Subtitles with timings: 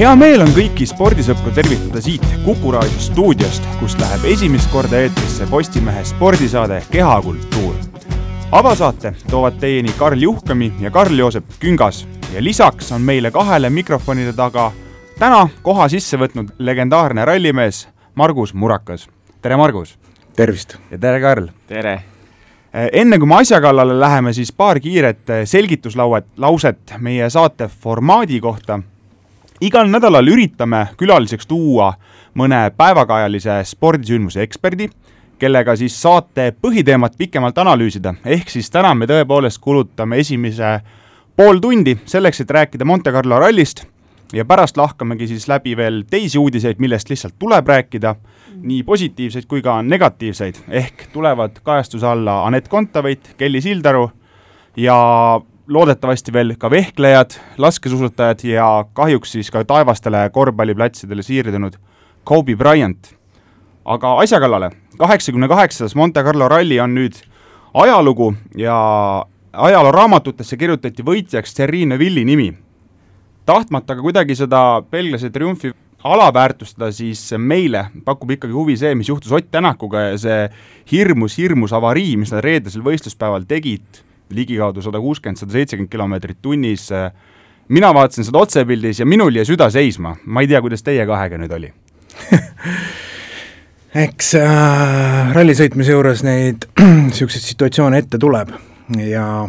[0.00, 5.44] hea meel on kõiki spordisõpru tervitada siit Kuku raadio stuudiost, kust läheb esimest korda eetrisse
[5.50, 7.74] Postimehe spordisaade Kehakultuur.
[8.52, 14.72] avasaate toovad teieni Karl Juhkami ja Karl-Joosep Küngas ja lisaks on meile kahele mikrofonide taga
[15.18, 19.08] täna koha sisse võtnud legendaarne rallimees Margus Murakas.
[19.42, 19.98] tere, Margus!
[20.36, 20.78] tervist!
[20.90, 21.48] ja tere, Karl!
[21.66, 22.02] tere!
[22.72, 28.80] enne kui me asja kallale läheme, siis paar kiiret selgituslauet, lauset meie saate formaadi kohta
[29.60, 31.92] igal nädalal üritame külaliseks tuua
[32.38, 34.88] mõne päevakajalise spordisündmuse eksperdi,
[35.40, 40.78] kellega siis saate põhiteemat pikemalt analüüsida, ehk siis täna me tõepoolest kulutame esimese
[41.36, 43.84] pool tundi selleks, et rääkida Monte Carlo rallist
[44.32, 48.14] ja pärast lahkamegi siis läbi veel teisi uudiseid, millest lihtsalt tuleb rääkida,
[48.62, 54.10] nii positiivseid kui ka negatiivseid, ehk tulevad kajastuse alla Anett Kontaveit, Kelly Sildaru
[54.76, 54.96] ja
[55.70, 61.76] loodetavasti veel ka vehklejad, laskesuusatajad ja kahjuks siis ka taevastele korvpalliplatsidele siirdunud
[62.24, 63.14] Kobe Bryant.
[63.84, 67.14] aga asja kallale, kaheksakümne kaheksas Monte Carlo ralli on nüüd
[67.74, 68.74] ajalugu ja
[69.52, 72.54] ajalooraamatutesse kirjutati võitjaks Thierry Neuvilli nimi.
[73.46, 75.72] tahtmata ka kuidagi seda belglase triumfi
[76.04, 80.50] alaväärtustada, siis meile pakub ikkagi huvi see, mis juhtus Ott Tänakuga ja see
[80.92, 86.88] hirmus, hirmus avarii, mis nad reedesel võistluspäeval tegid ligikaudu sada kuuskümmend, sada seitsekümmend kilomeetrit tunnis.
[87.68, 91.38] mina vaatasin seda otsepildis ja minul jäi süda seisma, ma ei tea, kuidas teie kahega
[91.38, 91.72] nüüd oli.
[94.04, 96.66] Eks äh, ralli sõitmise juures neid
[97.08, 98.52] niisuguseid situatsioone ette tuleb.
[99.02, 99.48] Ja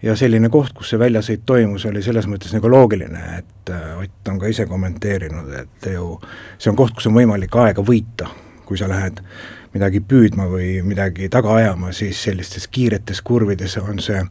[0.00, 4.28] ja selline koht, kus see väljasõit toimus, oli selles mõttes nagu loogiline, et äh, Ott
[4.32, 6.14] on ka ise kommenteerinud, et ju
[6.56, 8.30] see on koht, kus on võimalik aega võita,
[8.64, 14.00] kui sa lähed äh, midagi püüdma või midagi taga ajama, siis sellistes kiiretes kurvides on
[14.02, 14.22] see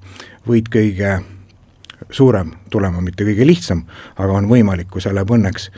[0.48, 1.20] võit kõige
[2.12, 3.84] suurem tulema, mitte kõige lihtsam,
[4.18, 5.70] aga on võimalik, kui see läheb õnneks.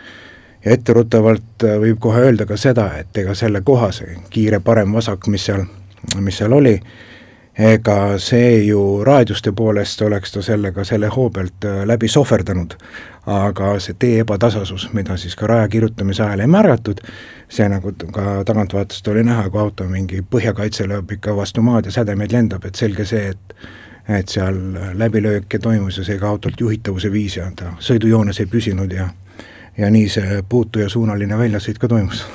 [0.65, 5.45] ja etteruttavalt äh, võib kohe öelda ka seda, et ega selle kohase kiire parem-vasak, mis
[5.45, 5.65] seal,
[6.19, 6.75] mis seal oli,
[7.59, 12.73] ega see ju raadioste poolest oleks ta sellega selle hoo pealt äh, läbi sohverdanud,
[13.25, 17.03] aga see tee ebatasasus, mida siis ka raja kirjutamise ajal ei märgatud,
[17.49, 21.91] see nagu ka tagantvaatest oli näha, kui auto mingi põhjakaitse lööb ikka vastu maad ja
[21.91, 23.55] sädemeid lendab, et selge see, et
[24.09, 24.55] et seal
[24.97, 29.05] läbilööke toimus ja seega autolt juhitavuse viis ja ta sõidujoones ei püsinud ja
[29.77, 32.25] ja nii see puutu ja suunaline väljasõit ka toimus.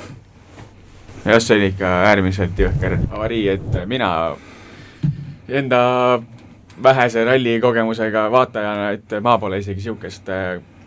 [1.25, 4.09] jah, see oli ikka äärmiselt jõhker avarii, et mina
[5.49, 5.79] enda
[6.83, 10.29] vähese ralli kogemusega vaatajana, et ma pole isegi niisugust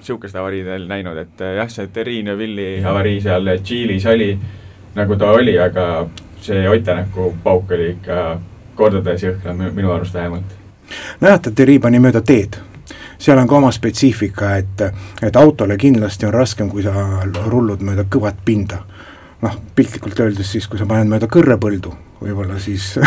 [0.00, 4.30] niisugust avariid veel näinud, et jah, see Terrine Villi avarii seal Tšiilis oli
[4.94, 6.06] nagu ta oli, aga
[6.40, 8.40] see Ott Tänaku pauk oli ikka
[8.74, 10.56] kordades jõhkram, minu arust vähemalt.
[11.20, 12.56] nojah, ta Terri pani mööda teed
[13.20, 14.82] seal on ka oma spetsiifika, et,
[15.22, 16.94] et autole kindlasti on raskem, kui sa
[17.46, 18.84] rullud mööda kõvat pinda.
[19.42, 22.98] noh, piltlikult öeldes siis, kui sa paned mööda kõrrepõldu, võib-olla siis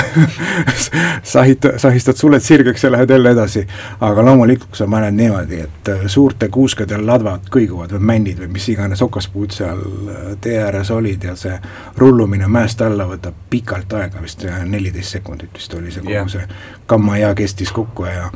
[1.34, 3.68] sahid, sahistad suled sirgeks ja lähed jälle edasi.
[4.01, 8.69] aga loomulikult, sa paned niimoodi, et äh, suurte kuuskedel ladvad kõiguvad või männid või mis
[8.73, 11.59] iganes okaspuud seal äh, tee ääres olid ja see
[11.97, 16.29] rullumine mäest alla võtab pikalt aega, vist neliteist sekundit vist oli see kogu yeah.
[16.29, 16.47] see
[16.90, 18.29] kamma ja kestis kokku ja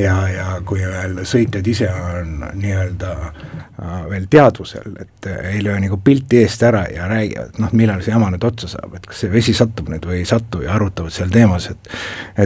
[0.00, 5.98] ja, ja kui veel sõitjad ise on nii-öelda äh, veel teadvusel, et ei löö nagu
[6.04, 9.32] pilti eest ära ja räägivad, noh, millal see jama nüüd otsa saab, et kas see
[9.32, 11.94] vesi satub nüüd või ei satu ja arutavad seal teemas, et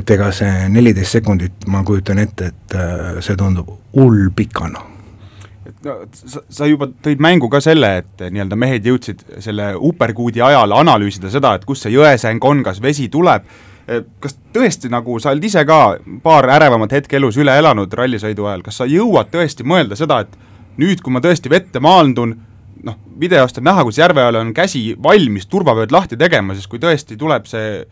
[0.01, 4.85] et ega see neliteist sekundit, ma kujutan ette, et äh, see tundub hull pikana.
[5.85, 10.75] No sa, sa juba tõid mängu ka selle, et nii-öelda mehed jõudsid selle uperkuudi ajal
[10.75, 13.47] analüüsida seda, et kust see jõesäng on, kas vesi tuleb,
[14.21, 18.65] kas tõesti nagu sa oled ise ka paar ärevamat hetke elus üle elanud rallisõidu ajal,
[18.67, 20.35] kas sa jõuad tõesti mõelda seda, et
[20.81, 22.35] nüüd, kui ma tõesti vette maandun,
[22.87, 27.19] noh, videost on näha, kuidas järveajal on käsi valmis turvavööd lahti tegema, siis kui tõesti
[27.19, 27.83] tuleb see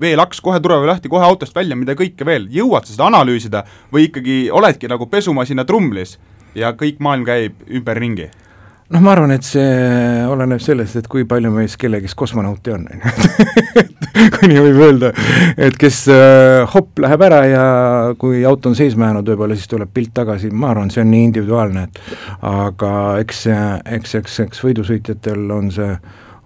[0.00, 4.10] veelaks kohe turvavöö lahti, kohe autost välja, mida kõike veel, jõuad sa seda analüüsida või
[4.10, 6.16] ikkagi oledki nagu pesumasina trumlis
[6.56, 8.30] ja kõik maailm käib ümberringi?
[8.92, 13.00] Noh, ma arvan, et see oleneb sellest, et kui palju meis kellegist kosmonauti on, on
[13.00, 13.14] ju.
[14.36, 15.10] kui nii võib öelda,
[15.68, 17.64] et kes äh, hopp, läheb ära ja
[18.20, 21.26] kui auto on seisma jäänud, võib-olla siis tuleb pilt tagasi, ma arvan, see on nii
[21.30, 22.00] individuaalne, et
[22.46, 22.92] aga
[23.22, 23.42] eks,
[23.98, 25.90] eks, eks, eks võidusõitjatel on see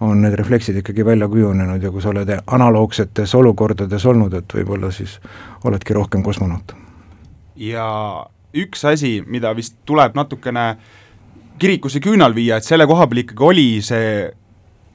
[0.01, 4.89] on need refleksid ikkagi välja kujunenud ja kui sa oled analoogsetes olukordades olnud, et võib-olla
[4.97, 5.19] siis
[5.69, 6.73] oledki rohkem kosmonaut.
[7.61, 7.85] ja
[8.57, 11.00] üks asi, mida vist tuleb natukene äh,
[11.61, 14.29] kirikusse küünal viia, et selle koha peal ikkagi oli see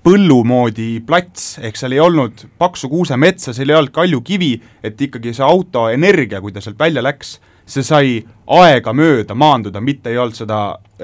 [0.05, 4.51] põllu moodi plats, ehk seal ei olnud paksu kuusemetsa, seal ei olnud kaljukivi,
[4.85, 10.13] et ikkagi see auto energia, kui ta sealt välja läks, see sai aegamööda maanduda, mitte
[10.13, 10.59] ei olnud seda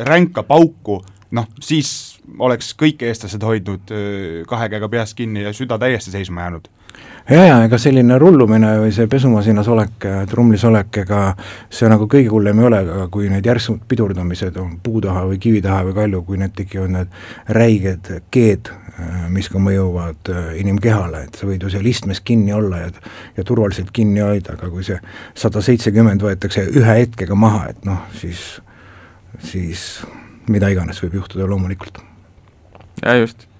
[0.05, 0.99] ränka pauku,
[1.33, 3.95] noh, siis oleks kõik eestlased hoidnud
[4.47, 6.69] kahe käega peast kinni ja süda täiesti seisma jäänud
[7.29, 11.21] ja, ja ega selline rullumine või see pesumasinas olek, trumlis olek, ega
[11.71, 15.39] see nagu kõige hullem ei ole, aga kui need järsud pidurdamised on puu taha või
[15.41, 17.19] kivi taha või kalju, kui need tekivad need
[17.57, 18.71] räiged keed,
[19.33, 22.89] mis ka mõjuvad inimkehale, et sa võid ju seal istmes kinni olla ja
[23.37, 24.97] ja turvaliselt kinni hoida, aga kui see
[25.37, 28.59] sada seitsekümmend võetakse ühe hetkega maha, et noh, siis,
[29.39, 29.85] siis
[30.51, 32.01] mida iganes võib juhtuda loomulikult.
[33.01, 33.50] ja just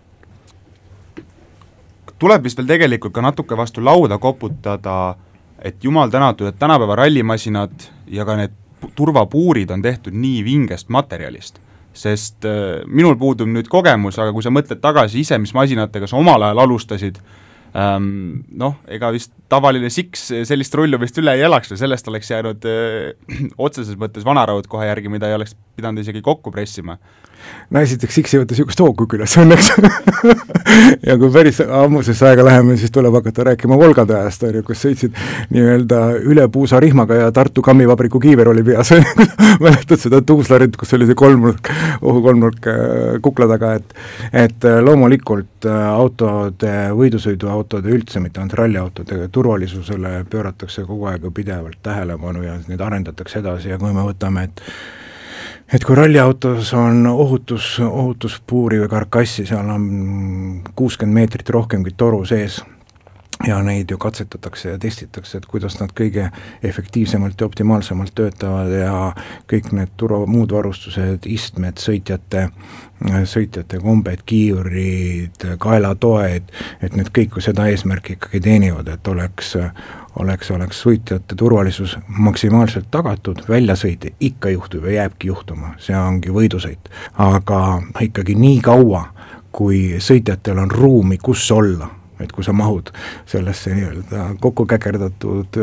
[2.21, 5.15] tuleb vist veel tegelikult ka natuke vastu lauda koputada,
[5.61, 8.57] et jumal tänatud, et tänapäeva rallimasinad ja ka need
[8.97, 11.59] turvapuurid on tehtud nii vingest materjalist.
[11.93, 16.15] sest äh, minul puudub nüüd kogemus, aga kui sa mõtled tagasi ise, mis masinatega sa
[16.15, 17.17] omal ajal alustasid,
[17.75, 18.05] ähm,
[18.47, 22.63] noh, ega vist tavaline Six sellist rullu vist üle ei elaks ja sellest oleks jäänud
[22.63, 26.95] öö, äh, otseses mõttes vanaraud kohe järgi, mida ei oleks pidanud isegi kokku pressima
[27.71, 29.73] no esiteks X ei võta niisugust hoogu külas õnneks.
[31.05, 34.83] Ja kui päris ammusesse aega läheme, siis tuleb hakata rääkima Volgade ajast, on ju, kus
[34.85, 35.15] sõitsid
[35.51, 35.99] nii-öelda
[36.29, 38.93] üle puusa rihmaga ja Tartu kammivabriku kiiver oli peas
[39.63, 41.71] mäletad seda tuuslarit, kus oli see kolmnurk,
[42.01, 42.85] ohukolmnurk äh,
[43.25, 43.95] kukla taga, et
[44.45, 51.33] et äh, loomulikult äh, autode, võidusõiduautode üldse, mitte ainult ralliautode turvalisusele pööratakse kogu aeg ju
[51.35, 54.63] pidevalt tähelepanu ja neid arendatakse edasi ja kui me võtame, et
[55.73, 59.87] et kui ralliautos on ohutus, ohutuspuuri või karkassi, seal on
[60.75, 62.61] kuuskümmend meetrit rohkemgi toru sees
[63.47, 66.27] ja neid ju katsetatakse ja testitakse, et kuidas nad kõige
[66.63, 68.95] efektiivsemalt ja optimaalsemalt töötavad ja
[69.49, 72.47] kõik need turva, muud varustused, istmed, sõitjate,
[73.29, 79.55] sõitjate kombed, kiivrid, kaelatoed, et need kõik ju seda eesmärki ikkagi teenivad, et oleks
[80.19, 86.91] oleks, oleks sõitjate turvalisus maksimaalselt tagatud, väljasõite ikka juhtub ja jääbki juhtuma, see ongi võidusõit.
[87.17, 89.05] aga ikkagi nii kaua,
[89.51, 92.91] kui sõitjatel on ruumi, kus olla, et kui sa mahud
[93.25, 95.57] sellesse nii-öelda kokku käkerdatud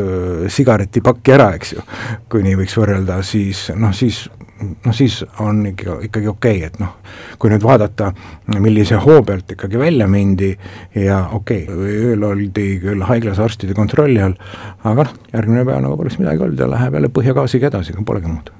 [0.47, 1.85] sigaretipakki ära, eks ju,
[2.29, 4.27] kui nii võiks võrrelda, siis noh, siis
[4.59, 6.95] noh, siis on ikka, ikkagi okei okay,, et noh,
[7.39, 8.11] kui nüüd vaadata,
[8.59, 10.51] millise hoo pealt ikkagi välja mindi
[10.95, 14.37] ja okei okay,, ööl oldi küll haiglas arstide kontrolli all,
[14.83, 18.31] aga noh, järgmine päev nagu poleks midagi olnud ja läheb jälle põhjagaasiga edasi, ega polegi
[18.31, 18.51] muud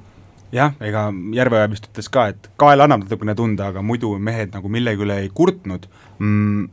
[0.56, 4.72] jah, ega Järveoja vist ütles ka, et kael annab natukene tunda, aga muidu mehed nagu
[4.72, 5.86] millegi üle ei kurtnud
[6.18, 6.66] mm,.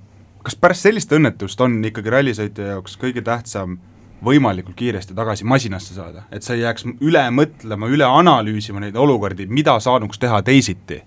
[0.47, 3.79] kas pärast sellist õnnetust on ikkagi rallisõitja jaoks kõige tähtsam
[4.25, 9.47] võimalikult kiiresti tagasi masinasse saada, et sa ei jääks üle mõtlema, üle analüüsima neid olukordi,
[9.47, 11.03] mida saanuks teha teisiti?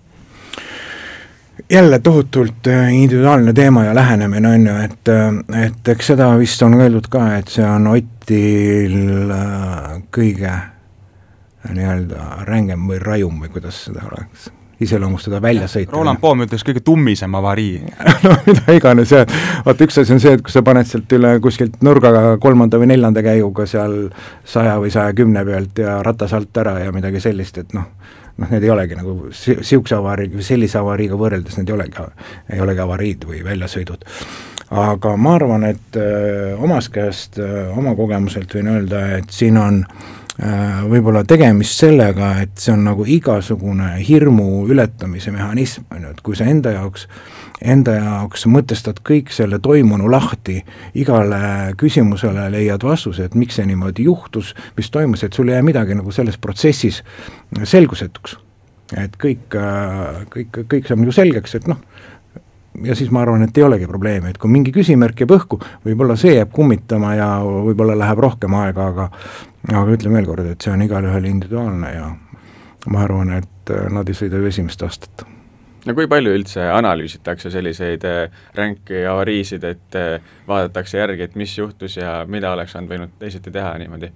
[1.69, 6.61] jälle tohutult äh, individuaalne teema ja lähenemine, on ju, et, äh, et eks seda vist
[6.61, 10.53] on öeldud ka, et see on Otil äh, kõige
[11.69, 14.47] nii-öelda rängem või rajum või kuidas seda oleks
[14.83, 15.91] iseloomustada väljasõitu.
[15.91, 17.79] Roland Poom ütles kõige tummisem avarii
[18.25, 19.25] no mida iganes jah,
[19.65, 22.91] vaata üks asi on see, et kui sa paned sealt üle kuskilt nurgaga kolmanda või
[22.93, 23.97] neljanda käiguga seal
[24.47, 27.89] saja või saja kümne pealt ja ratas alt ära ja midagi sellist, et noh,
[28.37, 32.07] noh, need ei olegi nagu niisuguse avarii või sellise avariiga võrreldes need ei olegi,
[32.53, 34.07] ei olegi avariid või väljasõidud.
[34.69, 39.57] aga ma arvan, et öö, äh, omast käest, äh, oma kogemuselt võin öelda, et siin
[39.57, 46.11] on öö, võib-olla tegemist sellega, et see on nagu igasugune hirmu ületamise mehhanism, on ju,
[46.15, 47.07] et kui sa enda jaoks,
[47.59, 50.61] enda jaoks mõtestad kõik selle toimunu lahti,
[50.99, 55.65] igale küsimusele leiad vastuse, et miks see niimoodi juhtus, mis toimus, et sul ei jää
[55.73, 57.03] midagi nagu selles protsessis
[57.63, 58.37] selgusetuks.
[58.97, 61.77] et kõik, äh, kõik, kõik saab nagu selgeks, et noh,
[62.83, 66.15] ja siis ma arvan, et ei olegi probleemi, et kui mingi küsimärk jääb õhku, võib-olla
[66.17, 69.09] see jääb kummitama ja võib-olla läheb rohkem aega, aga
[69.67, 72.07] aga ütlen veel kord, et see on igalühel individuaalne ja
[72.87, 75.25] ma arvan, et äh, nad ei sõida ju esimest aastat.
[75.85, 81.57] no kui palju üldse analüüsitakse selliseid äh, ränki avariisid, et äh, vaadatakse järgi, et mis
[81.57, 84.11] juhtus ja mida oleks saanud võinud teisiti teha niimoodi?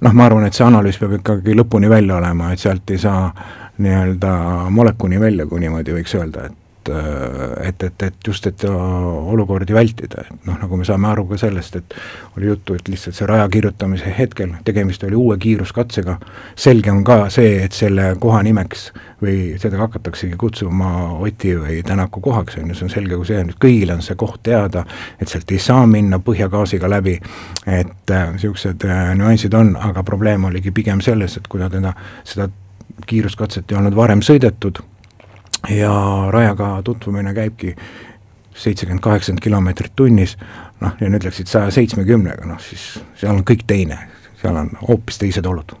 [0.00, 3.28] noh, ma arvan, et see analüüs peab ikkagi lõpuni välja olema, et sealt ei saa
[3.78, 4.34] nii-öelda
[4.70, 10.46] molekuni välja, kui niimoodi võiks öelda, et et, et, et just, et olukordi vältida, et
[10.48, 11.96] noh, nagu me saame aru ka sellest, et
[12.36, 16.18] oli juttu, et lihtsalt see raja kirjutamise hetkel, tegemist oli uue kiiruskatsega,
[16.56, 18.88] selge on ka see, et selle koha nimeks
[19.24, 20.90] või seda hakataksegi kutsuma
[21.24, 24.18] Oti või Tänaku kohaks, on ju, see on selge kui see, nüüd kõigile on see
[24.20, 24.84] koht teada,
[25.20, 27.16] et sealt ei saa minna põhjagaasiga läbi,
[27.66, 31.94] et niisugused äh, äh, nüansid on, aga probleem oligi pigem selles, et kuna teda,
[32.28, 32.48] seda
[33.06, 34.82] kiiruskatset ei olnud varem sõidetud,
[35.70, 35.94] ja
[36.30, 37.74] rajaga tutvumine käibki
[38.54, 40.36] seitsekümmend, kaheksakümmend kilomeetrit tunnis,
[40.80, 43.98] noh, ja nüüd läksid saja seitsmekümnega, noh siis seal on kõik teine,
[44.42, 45.74] seal on hoopis teised olud.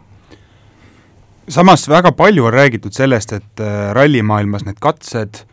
[1.48, 5.44] Samas väga palju on räägitud sellest, et äh, rallimaailmas need katsed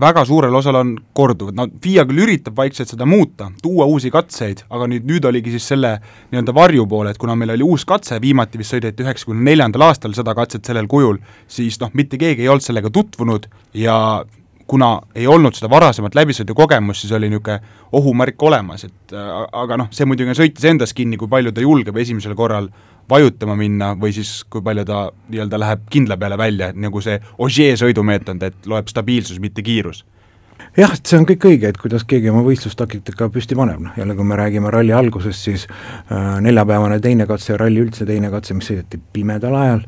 [0.00, 4.64] väga suurel osal on korduvad, no FIA küll üritab vaikselt seda muuta, tuua uusi katseid,
[4.70, 5.96] aga nüüd, nüüd oligi siis selle
[6.30, 10.34] nii-öelda varjupoole, et kuna meil oli uus katse, viimati vist sõideti üheksakümne neljandal aastal seda
[10.38, 11.18] katset sellel kujul,
[11.50, 13.96] siis noh, mitte keegi ei olnud sellega tutvunud ja
[14.70, 17.58] kuna ei olnud seda varasemat läbisõidukogemust, siis oli niisugune
[17.98, 21.96] ohumärk olemas, et aga noh, see muidugi on sõitis endas kinni, kui palju ta julgeb
[21.98, 22.70] esimesel korral
[23.10, 27.78] vajutama minna või siis kui palju ta nii-öelda läheb kindla peale välja, nagu see Ogier
[27.80, 30.04] sõidumeetod, et loeb stabiilsus, mitte kiirus.
[30.78, 34.26] Jah, see on kõik õige, et kuidas keegi oma võistlustaktika püsti paneb, noh jälle, kui
[34.28, 39.00] me räägime ralli algusest, siis äh, neljapäevane teine katse, ralli üldse teine katse, mis sõideti
[39.12, 39.82] pimedal ajal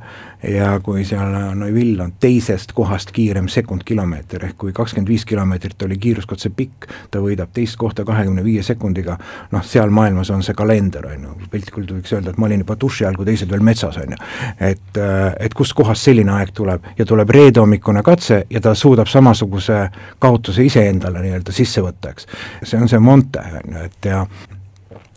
[0.49, 5.99] ja kui seal Neuville on teisest kohast kiirem sekundkilomeeter, ehk kui kakskümmend viis kilomeetrit oli
[6.02, 9.18] kiiruskatse pikk, ta võidab teist kohta kahekümne viie sekundiga,
[9.52, 12.76] noh, seal maailmas on see kalender, on ju, piltlikult võiks öelda, et ma olin juba
[12.80, 14.20] duši all, kui teised veel metsas, on ju.
[14.61, 19.11] et, äh, et kustkohast selline aeg tuleb ja tuleb reede hommikune katse ja ta suudab
[19.11, 19.84] samasuguse
[20.18, 22.26] kaotuse iseendale nii-öelda sisse võtta, eks.
[22.64, 24.26] see on see Monte, on ju, et ja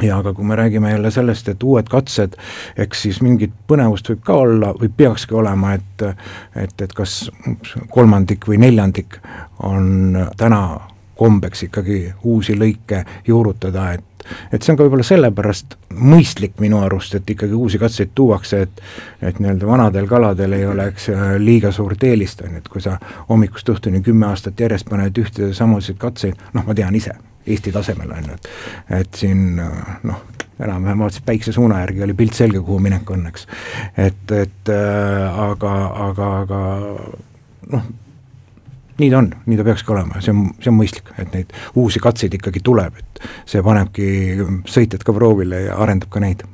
[0.03, 2.35] ja aga kui me räägime jälle sellest, et uued katsed,
[2.77, 6.07] eks siis mingit põnevust võib ka olla või peakski olema, et
[6.55, 7.29] et, et kas
[7.89, 9.19] kolmandik või neljandik
[9.63, 10.61] on täna
[11.15, 14.03] kombeks ikkagi uusi lõike juurutada, et
[14.51, 18.81] et see on ka võib-olla sellepärast mõistlik minu arust, et ikkagi uusi katseid tuuakse, et
[19.21, 22.97] et nii-öelda vanadel kaladel ei oleks liiga suurt eelist, on ju, et kui sa
[23.29, 27.13] hommikust õhtuni kümme aastat järjest paned ühtesid samasid katseid, noh, ma tean ise,
[27.45, 30.23] Eesti tasemel, on ju, et et siin noh,
[30.59, 33.47] enam-vähem vaatasin päiksesuuna järgi, oli pilt selge, kuhu minek on, eks.
[33.97, 35.75] et, et äh, aga,
[36.07, 36.61] aga, aga
[37.75, 37.85] noh,
[38.99, 41.53] nii ta on, nii ta peakski olema ja see on, see on mõistlik, et neid
[41.81, 44.09] uusi katseid ikkagi tuleb, et see panebki
[44.71, 46.45] sõitjad ka proovile ja arendab ka neid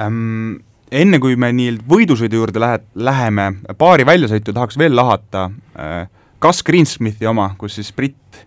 [0.00, 0.60] ähm,.
[0.92, 3.46] Enne kui me nii-öelda võidusõidu juurde lähe-, läheme,
[3.80, 5.46] paari väljasõitu tahaks veel lahata
[5.80, 6.02] äh,,
[6.36, 8.42] kas Greensmithi oma, kus siis britt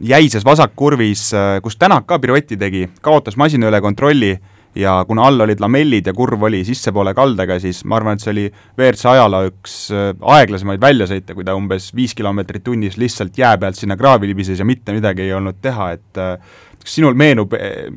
[0.00, 4.36] jäises vasakkurvis, äh, kus Tänak ka pirueti tegi, kaotas masina üle kontrolli
[4.78, 8.32] ja kuna all olid lamellid ja kurv oli sissepoole kaldega, siis ma arvan, et see
[8.34, 8.46] oli
[8.78, 13.78] WRC ajaloo üks äh, aeglasemaid väljasõite, kui ta umbes viis kilomeetrit tunnis lihtsalt jää pealt
[13.78, 16.36] sinna kraavi libises ja mitte midagi ei olnud teha, et äh,
[16.82, 17.88] kas sinul meenub äh,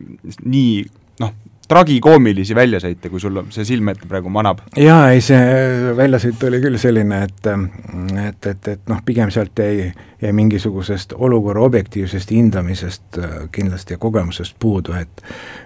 [0.46, 0.82] nii
[1.22, 1.36] noh,
[1.72, 4.64] tragikoomilisi väljasõite, kui sul see silme ette praegu manab?
[4.78, 9.88] jaa, ei see väljasõit oli küll selline, et et, et, et noh, pigem sealt jäi,
[10.22, 13.20] jäi mingisugusest olukorra objektiivsest hindamisest
[13.56, 15.24] kindlasti ja kogemusest puudu, et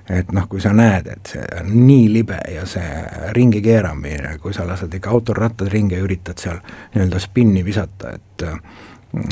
[0.09, 2.99] et noh, kui sa näed, et see on nii libe ja see
[3.33, 6.61] ringi keeramine, kui sa lased ikka autol rattad ringi ja üritad seal
[6.93, 8.45] nii-öelda spinni visata, et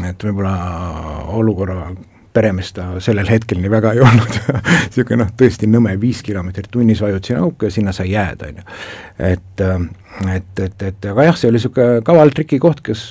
[0.08, 0.56] et võib-olla
[1.36, 1.92] olukorra
[2.34, 4.38] peremeest ta sellel hetkel nii väga ei olnud
[4.90, 8.66] niisugune noh, tõesti nõme, viis kilomeetrit tunnis vajutasin auku ja sinna sai jääda, on ju.
[9.30, 13.06] et, äh, et, et, et aga jah, see oli niisugune kaval trikikoht, kes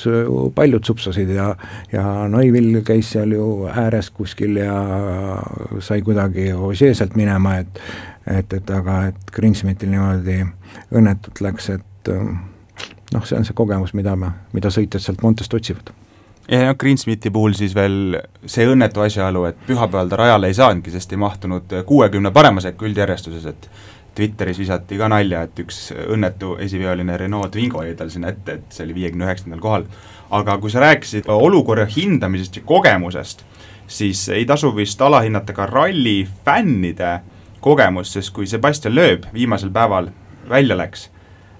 [0.54, 1.52] paljud supsasid ja
[1.92, 4.78] ja Neuvill käis seal ju ääres kuskil ja
[5.80, 7.82] sai kuidagi Ožee sealt minema, et
[8.26, 10.42] et, et aga et Greensmithil niimoodi
[10.94, 12.30] õnnetult läks, et äh,
[13.14, 15.94] noh, see on see kogemus, mida me, mida sõitjad sealt Montest otsivad
[16.50, 20.90] ja noh, Greensmiti puhul siis veel see õnnetu asjaolu, et pühapäeval ta rajale ei saanudki,
[20.94, 23.68] sest ei mahtunud kuuekümne parema sekka üldjärjestuses, et
[24.14, 28.74] Twitteris visati ka nalja, et üks õnnetu esiveoline Renault Twingo jäi tal sinna ette, et
[28.74, 29.86] see oli viiekümne üheksandal kohal.
[30.32, 33.42] aga kui sa rääkisid olukorra hindamisest ja kogemusest,
[33.86, 37.20] siis ei tasu vist alahinnata ka ralli fännide
[37.60, 40.08] kogemust, sest kui Sebastian Loeb viimasel päeval
[40.48, 41.10] välja läks,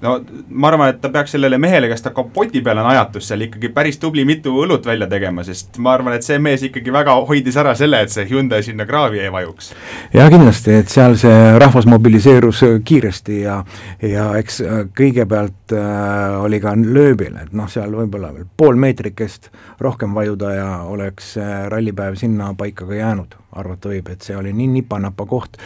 [0.03, 0.15] no
[0.49, 3.99] ma arvan, et ta peaks sellele mehele, kes ta kapoti peale najatus seal ikkagi päris
[4.03, 7.75] tubli mitu õlut välja tegema, sest ma arvan, et see mees ikkagi väga hoidis ära
[7.79, 9.73] selle, et see Hyundai sinna kraavi ei vajuks.
[10.15, 13.61] jaa, kindlasti, et seal see rahvas mobiliseerus kiiresti ja
[14.03, 19.53] ja eks äh, kõigepealt äh, oli ka lööbil, et noh, seal võib-olla veel pool meetrikest
[19.83, 24.53] rohkem vajuda ja oleks äh, rallipäev sinna paika ka jäänud arvata võib, et see oli
[24.57, 25.59] nii nipa-napa koht.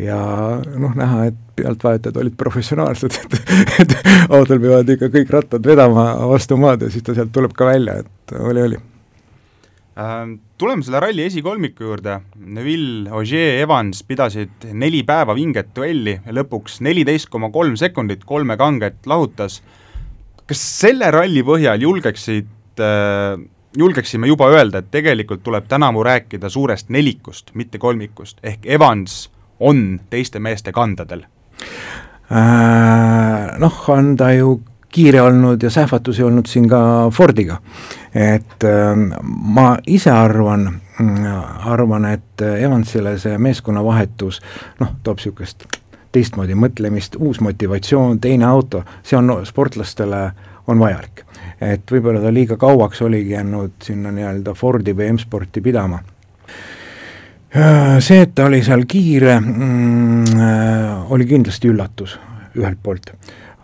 [0.00, 0.16] Ja
[0.64, 3.36] noh, näha, et pealtvaatajad olid professionaalsed, et,
[3.84, 3.94] et
[4.28, 8.00] autol peavad ikka kõik rattad vedama vastu maad ja siis ta sealt tuleb ka välja,
[8.04, 8.82] et oli, oli.
[10.00, 16.34] Ähm, Tuleme selle ralli esikolmiku juurde, Neville, Ogier, Evans pidasid neli päeva vinget duelli ja
[16.34, 19.60] lõpuks neliteist koma kolm sekundit kolme kanget lahutas.
[20.46, 23.38] kas selle ralli põhjal julgeksid äh,
[23.76, 30.00] julgeksime juba öelda, et tegelikult tuleb tänavu rääkida suurest nelikust, mitte kolmikust, ehk Evans on
[30.10, 31.24] teiste meeste kandadel
[32.32, 33.58] äh,?
[33.58, 34.60] Noh, on ta ju
[34.94, 37.60] kiire olnud ja sähvatusi olnud siin ka Fordiga.
[38.14, 40.80] et äh, ma ise arvan,
[41.64, 44.40] arvan, et Evansile see meeskonnavahetus
[44.80, 45.66] noh, toob niisugust
[46.14, 50.24] teistmoodi mõtlemist, uus motivatsioon, teine auto, see on sportlastele,
[50.70, 51.24] on vajalik.
[51.60, 56.00] et võib-olla ta liiga kauaks oligi jäänud sinna nii-öelda Fordi või M-sporti pidama
[58.02, 62.16] see, et ta oli seal kiire mm,, äh, oli kindlasti üllatus
[62.58, 63.12] ühelt poolt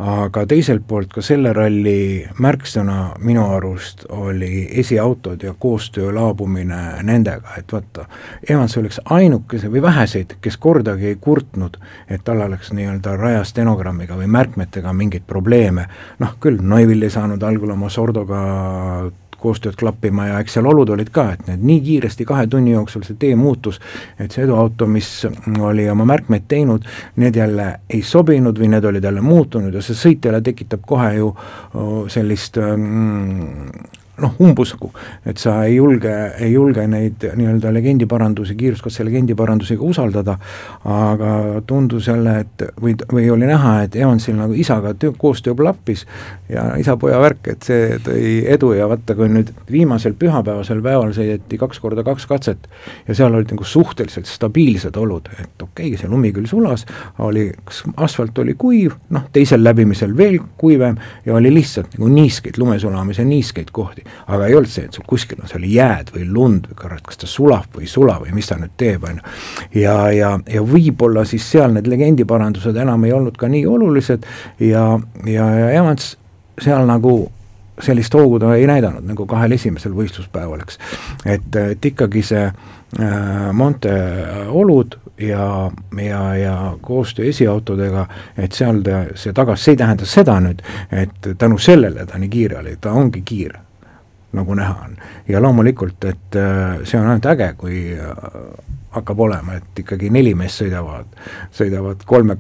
[0.00, 7.56] aga teiselt poolt ka selle ralli märksõna minu arust oli esiautod ja koostöö laabumine nendega,
[7.58, 8.06] et vaata,
[8.48, 11.76] Evans oleks ainukese või väheseid, kes kordagi ei kurtnud,
[12.08, 15.86] et tal oleks nii-öelda raja stenogrammiga või märkmetega mingeid probleeme,
[16.18, 18.40] noh küll, Neuvill ei saanud algul oma Sordoga
[19.40, 23.04] koostööd klappima ja eks seal olud olid ka, et need nii kiiresti kahe tunni jooksul
[23.06, 23.80] see tee muutus,
[24.18, 25.08] et see eduauto, mis
[25.60, 26.86] oli oma märkmeid teinud,
[27.20, 31.14] need jälle ei sobinud või need olid jälle muutunud ja see sõit jälle tekitab kohe
[31.16, 31.32] ju
[32.10, 33.70] sellist mm,
[34.20, 34.90] noh, umbusku,
[35.26, 40.36] et sa ei julge, ei julge neid nii-öelda legendiparandusi, kiiruskatse legendiparandusega usaldada,
[40.84, 41.32] aga
[41.66, 46.06] tundus jälle, et või, või oli näha, et Evansil nagu isaga töö, koostöö klappis
[46.48, 51.58] ja isa-poja värk, et see tõi edu ja vaata, kui nüüd viimasel pühapäevasel päeval sõideti
[51.60, 52.68] kaks korda kaks katset
[53.08, 56.86] ja seal olid nagu suhteliselt stabiilsed olud, et okei okay,, see lumi küll sulas,
[57.24, 62.58] oli, kas asfalt oli kuiv, noh, teisel läbimisel veel kuivem ja oli lihtsalt nagu niiskeid,
[62.60, 66.70] lumesulamise niiskeid kohti aga ei olnud see, et sul kuskil on seal jääd või lund
[66.70, 69.34] või kurat, kas ta sulab või ei sula või mis ta nüüd teeb, on ju.
[69.82, 74.26] ja, ja, ja võib-olla siis seal need legendiparandused enam ei olnud ka nii olulised
[74.60, 74.86] ja,
[75.26, 76.14] ja, ja Evans
[76.60, 77.30] seal nagu
[77.82, 80.78] sellist hoogu ta ei näidanud, nagu kahel esimesel võistluspäeval, eks.
[81.24, 83.94] et, et ikkagi see äh, Monte
[84.48, 85.70] olud ja,
[86.04, 88.06] ja, ja koostöö esiautodega,
[88.38, 90.62] et seal ta, see tagas, see ei tähenda seda nüüd,
[90.92, 93.69] et tänu sellele ta nii kiire oli, ta ongi kiire
[94.32, 94.96] nagu näha on.
[95.28, 98.10] ja loomulikult, et äh, see on ainult äge, kui äh,
[98.90, 101.10] hakkab olema, et ikkagi neli meest sõidavad,
[101.54, 102.36] sõidavad kolme,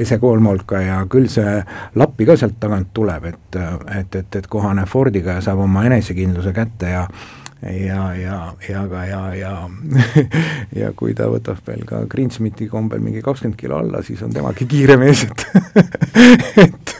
[0.00, 1.62] ise kolme hulka ja küll see
[1.96, 3.60] lappi ka sealt tagant tuleb, et,
[4.00, 7.06] et, et, et kohane Fordiga ja saab oma enesekindluse kätte ja
[7.64, 9.52] ja, ja, ja ka ja, ja
[10.80, 14.66] ja kui ta võtab veel ka Greensmiti kombel mingi kakskümmend kilo alla, siis on temagi
[14.68, 15.46] kiire mees, et
[16.64, 16.94] et,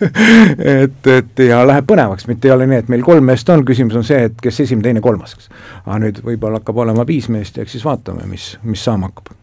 [0.58, 3.98] et, et ja läheb põnevaks, mitte ei ole nii, et meil kolm meest on, küsimus
[4.00, 5.50] on see, et kes esimene, teine, kolmas, eks.
[5.84, 9.34] aga nüüd võib-olla hakkab olema viis meest ja eks siis vaatame, mis, mis saama hakkab.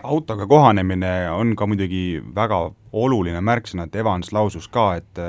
[0.00, 2.62] Autoga kohanemine on ka muidugi väga
[2.96, 5.24] oluline märksõna, et Evans lausus ka, et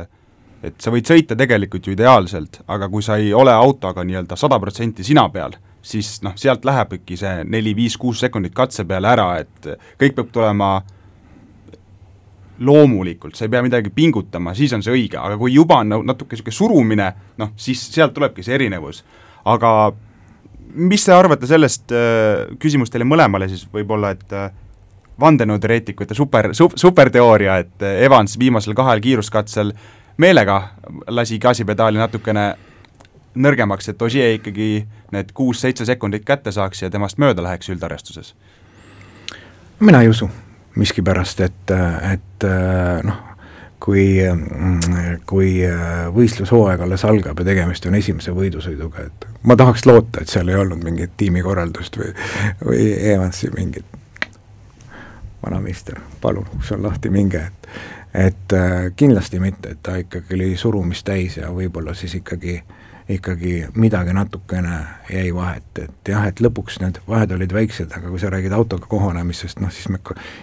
[0.63, 4.60] et sa võid sõita tegelikult ju ideaalselt, aga kui sa ei ole autoga nii-öelda sada
[4.62, 9.71] protsenti sina peal, siis noh, sealt lähebki see neli-viis-kuus sekundit katse peale ära, et
[10.02, 10.71] kõik peab tulema
[12.62, 16.38] loomulikult, sa ei pea midagi pingutama, siis on see õige, aga kui juba on natuke
[16.38, 19.04] niisugune surumine, noh, siis sealt tulebki see erinevus.
[19.50, 19.91] aga
[20.78, 24.52] mis te arvate sellest, äh, küsimus teile mõlemale siis võib-olla, et äh,
[25.19, 30.62] vandenõuteoreetikute super, su-, superteooria, et Evans viimasel kahel kiiruskatsel äh, meelega
[31.08, 32.54] lasi gaasipedaali natukene
[33.36, 38.36] nõrgemaks, et Ogier ikkagi need kuus-seitse sekundit kätte saaks ja temast mööda läheks üldarvestuses?
[39.80, 40.30] mina ei usu
[40.76, 41.71] miskipärast, et,
[42.12, 42.45] et
[43.04, 43.17] noh,
[43.82, 44.06] kui,
[45.28, 45.54] kui
[46.15, 50.60] võistlushooaeg alles algab ja tegemist on esimese võidusõiduga, et ma tahaks loota, et seal ei
[50.60, 52.13] olnud mingit tiimikorraldust või,
[52.63, 53.97] või Evansi mingit
[55.41, 57.69] vanameister, palun, uks on lahti, minge, et
[58.13, 62.80] et äh, kindlasti mitte, et ta ikkagi oli surumist täis ja võib-olla siis ikkagi äh,
[63.13, 64.80] ikkagi midagi natukene
[65.12, 68.88] jäi vahet, et jah, et lõpuks need vahed olid väiksed, aga kui sa räägid autoga
[68.89, 70.00] kohanemisest, noh siis me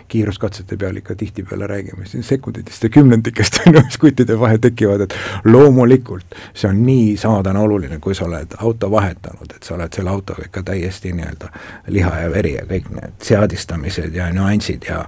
[0.09, 5.07] kiiruskatsete peal ikka tihtipeale räägime siin sekunditest ja kümnendikest, on ju, mis kuttide vahe tekivad,
[5.07, 9.93] et loomulikult see on nii saadana oluline, kui sa oled auto vahetanud, et sa oled
[9.95, 11.53] selle autoga ikka täiesti nii-öelda
[11.95, 15.05] liha ja veri ja kõik need seadistamised ja nüansid ja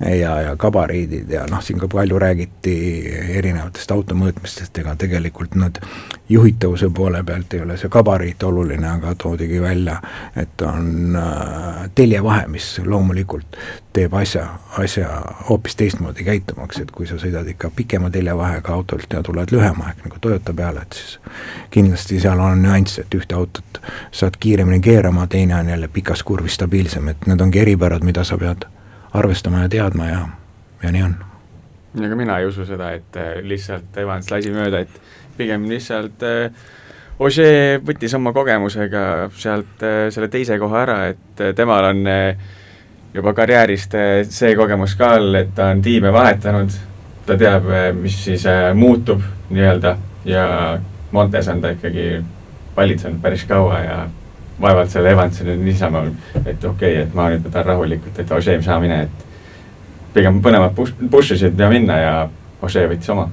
[0.00, 2.74] ja, ja gabariidid ja noh, siin ka palju räägiti
[3.38, 5.78] erinevatest auto mõõtmistest, ega tegelikult nad
[6.28, 9.96] juhitavuse poole pealt ei ole see gabariit oluline, aga toodigi välja,
[10.36, 13.56] et on äh, teljevahe, mis loomulikult
[13.92, 14.46] teeb asja,
[14.78, 15.08] asja
[15.48, 20.04] hoopis teistmoodi käitumaks, et kui sa sõidad ikka pikema teljevahega autolt ja tuled lühema ehk
[20.08, 21.18] nagu Toyota peale, et siis
[21.70, 23.80] kindlasti seal on nüanss, et ühte autot
[24.12, 28.38] saad kiiremini keerama, teine on jälle pikas kurvis stabiilsem, et need ongi eripärad, mida sa
[28.38, 28.66] pead
[29.14, 30.28] arvestama ja teadma ja,
[30.82, 31.18] ja nii on.
[32.04, 35.00] aga mina ei usu seda, et äh, lihtsalt Evans lasi mööda, et
[35.36, 36.50] pigem lihtsalt äh,
[37.22, 42.40] Ožee võttis oma kogemusega sealt äh, selle teise koha ära, et äh, temal on äh,
[43.14, 43.94] juba karjäärist
[44.34, 46.74] see kogemus ka all, et ta on tiime vahetanud,
[47.24, 47.68] ta teab,
[48.00, 48.42] mis siis
[48.74, 49.22] muutub
[49.54, 49.92] nii-öelda
[50.26, 50.46] ja
[51.14, 52.08] Montes on ta ikkagi
[52.74, 54.00] valitsenud päris kaua ja
[54.60, 56.02] vaevalt selle Evansil on niisama,
[56.42, 60.74] et okei okay,, et ma nüüd võtan rahulikult, et Ožee, saa mine, et pigem põnevad
[60.74, 62.14] push, push isid ja minna ja
[62.66, 63.30] Ožee võttis oma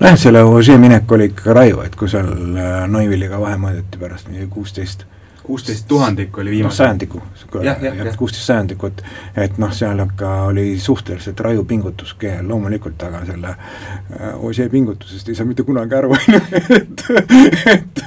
[0.00, 4.30] nojah, selle Ožee minek oli ikka raju, et kui seal äh, Neuvilliga vahe mõõdeti pärast
[4.32, 5.06] mingi kuusteist
[5.48, 6.68] kuusteist tuhandikku oli viimane.
[6.68, 7.22] No, sajandikku,
[7.64, 7.78] jah,
[8.20, 8.98] kuusteist sajandikku, et
[9.46, 12.12] et noh, seal ikka oli suhteliselt raju pingutus
[12.48, 16.42] loomulikult, aga selle äh, Ožee pingutusest ei saa mitte kunagi aru, on ju,
[16.76, 18.04] et et,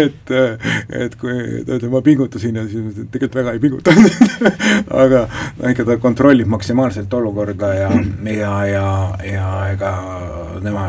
[0.00, 0.32] et,
[1.02, 4.18] et kui ta ütleb, ma pingutasin ja siis tegelikult väga ei pingutanud.
[5.04, 5.26] Aga
[5.60, 7.92] no ikka ta kontrollib maksimaalselt olukorda ja,
[8.32, 8.90] ja, ja,
[9.28, 9.94] ja ega
[10.64, 10.88] tema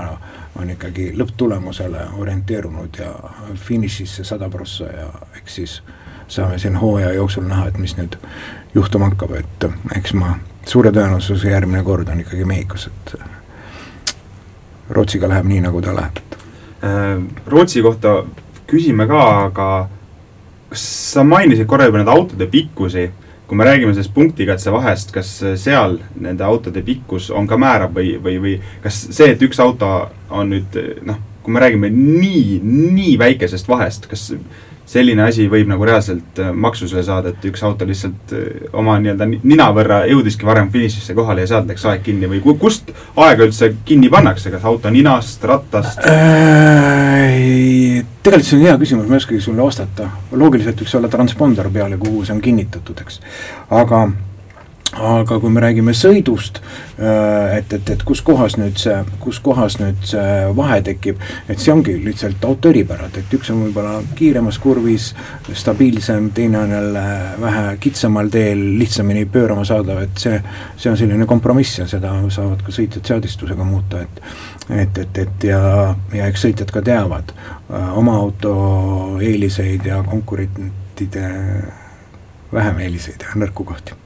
[0.60, 3.13] on ikkagi lõpptulemusele orienteerunud ja
[3.56, 5.08] finišisse sada prossa ja
[5.39, 5.80] eks siis
[6.28, 8.17] saame siin hooaja jooksul näha, et mis nüüd
[8.76, 10.36] juhtuma hakkab, et eks ma
[10.67, 13.15] suure tõenäosusega järgmine kord on ikkagi Mehhikos, et
[14.89, 16.22] Rootsiga läheb nii, nagu ta läheb.
[16.86, 17.17] Äh,
[17.48, 18.24] Rootsi kohta
[18.69, 19.69] küsime ka, aga
[20.69, 23.08] kas sa mainisid korra juba neid autode pikkusi
[23.49, 24.71] kui me räägime sellest punktikatse
[25.13, 29.57] kas seal nende autode pikkus on ka määrav või, või, või kas see, et üks
[29.63, 29.89] auto
[30.29, 30.77] on nüüd
[31.09, 34.27] noh, kui me räägime nii, nii väikesest vahest, kas
[34.89, 39.28] selline asi võib nagu reaalselt äh, maksusele saada, et üks auto lihtsalt äh, oma nii-öelda
[39.30, 43.73] nina võrra jõudiski varem finišisse kohale ja sealt läks aeg kinni või kust aega üldse
[43.86, 47.99] kinni pannakse, kas auto ninast, rattast äh,?
[48.23, 50.10] tegelikult see on hea küsimus, ma ei oskagi sulle vastata.
[50.32, 53.21] loogiliselt võiks olla transponder peal ja kuhu see on kinnitatud, eks.
[53.69, 54.08] aga
[54.97, 56.60] aga kui me räägime sõidust,
[56.97, 61.62] äh, et, et, et kus kohas nüüd see, kus kohas nüüd see vahe tekib, et
[61.62, 65.12] see ongi lihtsalt auto eripärad, et üks on võib-olla kiiremas kurvis,
[65.54, 67.06] stabiilsem, teine on jälle
[67.41, 70.41] vähe kitsamal teel, lihtsamini pöörama saadav, et see,
[70.78, 74.23] see on selline kompromiss ja seda saavad ka sõitjad seadistusega muuta, et
[74.69, 75.62] et, et, et ja,
[76.13, 78.54] ja eks sõitjad ka teavad äh, oma auto
[79.17, 81.25] eeliseid ja konkurentide
[82.54, 83.97] vähem eeliseid ja nõrku kohti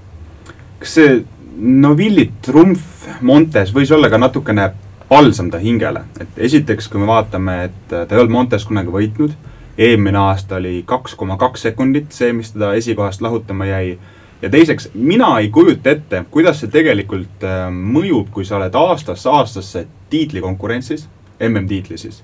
[0.84, 1.24] kas see
[1.64, 4.72] Novilli trumf Montes võis olla ka natukene
[5.08, 9.36] palsam ta hingele, et esiteks, kui me vaatame, et ta ei olnud Montes kunagi võitnud,
[9.78, 13.94] eelmine aasta oli kaks koma kaks sekundit see, mis teda esikohast lahutama jäi,
[14.42, 19.30] ja teiseks, mina ei kujuta ette, kuidas see tegelikult äh, mõjub, kui sa oled aastast
[19.30, 21.08] aastasse tiitlikonkurentsis,
[21.48, 22.24] MM-tiitli siis,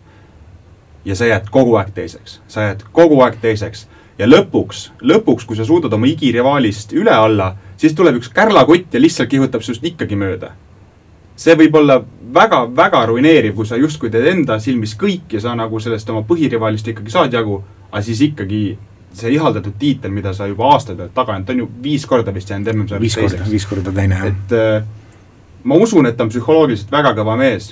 [1.05, 3.87] ja sa jääd kogu aeg teiseks, sa jääd kogu aeg teiseks
[4.19, 9.01] ja lõpuks, lõpuks, kui sa suudad oma igirivaalist üle alla, siis tuleb üks kärlakott ja
[9.01, 10.51] lihtsalt kihutab sinust ikkagi mööda.
[11.39, 12.01] see võib olla
[12.33, 16.87] väga-väga ruineeriv, kui sa justkui teed enda silmis kõik ja sa nagu sellest oma põhirivaalist
[16.91, 18.77] ikkagi saad jagu, aga siis ikkagi
[19.13, 22.33] see ihaldatud tiitel, mida sa juba aastaid oled taga ajanud, ta on ju viis korda
[22.35, 23.51] vist jäänud MM-sarjas teiseks.
[23.51, 24.27] viis korda teine, jah.
[24.27, 24.83] et äh,
[25.63, 27.71] ma usun, et ta on psühholoogiliselt väga kõva mees,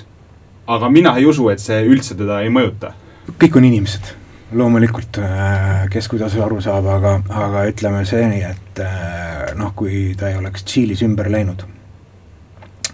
[0.66, 2.94] aga mina ei usu, et see üldse teda ei mõjuta.
[3.36, 4.14] kõik on inimesed
[4.52, 10.14] loomulikult, äh, kes kuidas aru saab, aga, aga ütleme see nii, et äh, noh, kui
[10.18, 11.66] ta ei oleks Tšiilis ümber läinud,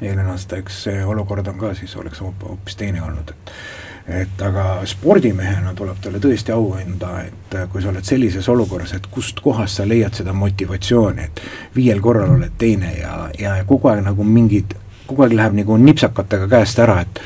[0.01, 3.57] eelmine aasta, eks see olukord on ka, siis oleks hoopis teine olnud, et
[4.05, 9.07] et aga spordimehena tuleb talle tõesti au anda, et kui sa oled sellises olukorras, et
[9.09, 11.41] kust kohast sa leiad seda motivatsiooni, et
[11.77, 14.75] viiel korral oled teine ja, ja kogu aeg nagu mingid,
[15.07, 17.23] kogu aeg läheb nagu nipsakatega käest ära, et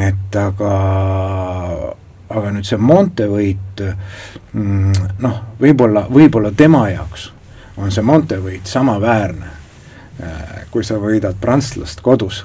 [0.00, 0.72] et aga
[2.28, 3.82] aga nüüd see Monte võit
[4.52, 7.30] mm, noh, võib-olla, võib-olla tema jaoks
[7.76, 9.50] on see Monte võit samaväärne,
[10.22, 12.44] äh, kui sa võidad prantslast kodus,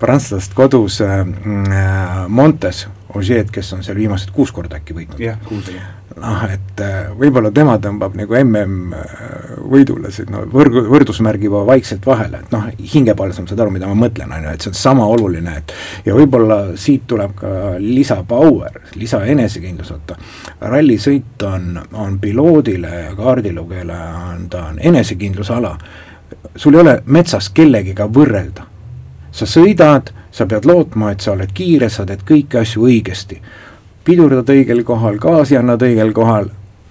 [0.00, 5.20] prantslast kodus äh, mm, äh, Montes, Ogier, kes on seal viimased kuus korda äkki võitnud.
[5.20, 5.82] jah, kuus oli
[6.20, 12.06] noh, et äh, võib-olla tema tõmbab nagu mm äh, siin no võrgu, võrdusmärgi juba vaikselt
[12.06, 15.06] vahele, et noh, hingepalsam, saad aru, mida ma mõtlen, on ju, et see on sama
[15.14, 15.74] oluline, et
[16.06, 20.18] ja võib-olla siit tuleb ka lisapower, lisaenesekindlus, vaata,
[20.72, 23.98] rallisõit on, on piloodile ja kaardilugejale
[24.32, 25.76] on ta on enesekindlusala,
[26.56, 28.68] sul ei ole metsas kellegiga võrrelda.
[29.32, 33.40] sa sõidad, sa pead lootma, et sa oled kiire, sa teed kõiki asju õigesti
[34.04, 36.48] pidurdad õigel kohal, gaasi annad õigel kohal,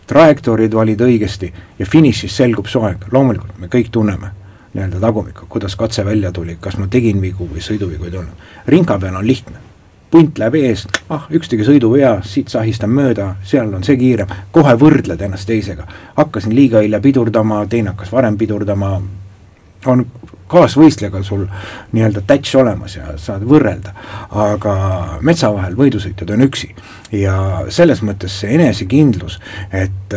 [0.07, 4.31] trajektoorid valid õigesti ja finišis selgub aeg, loomulikult me kõik tunneme
[4.73, 8.47] nii-öelda tagumikku, kuidas katse välja tuli, kas ma tegin vigu või sõiduvigu ei tulnud.
[8.67, 9.57] rinka peal on lihtne,
[10.11, 14.75] punt läheb ees, ah, üks tegi sõiduvea, siit sahistan mööda, seal on see kiirem, kohe
[14.79, 15.87] võrdled ennast teisega.
[16.15, 19.01] hakkasin liiga hilja pidurdama, teine hakkas varem pidurdama,
[19.85, 20.05] on
[20.51, 21.45] kaasvõistlejaga sul
[21.95, 23.93] nii-öelda tätš olemas ja saad võrrelda,
[24.43, 24.75] aga
[25.25, 26.73] metsa vahel võidusõitjad on üksi.
[27.11, 27.35] ja
[27.69, 29.39] selles mõttes see enesekindlus,
[29.71, 30.13] et,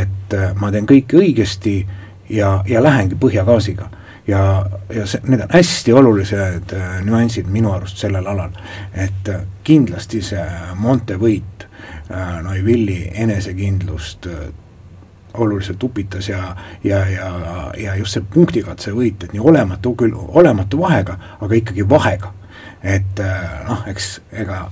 [0.00, 1.76] et ma teen kõike õigesti
[2.30, 3.88] ja, ja lähengi põhjagaasiga.
[4.26, 8.54] Ja, ja see, need on hästi olulised äh, nüansid minu arust sellel alal,
[8.96, 10.44] et äh, kindlasti see
[10.80, 14.30] Monte võit äh, Neuvilli enesekindlust
[15.34, 17.28] oluliselt upitas ja ja, ja,
[17.78, 22.32] ja just see punktikatse-võit, et nii olematu küll, olematu vahega, aga ikkagi vahega.
[22.82, 23.20] et
[23.68, 24.66] noh, eks ega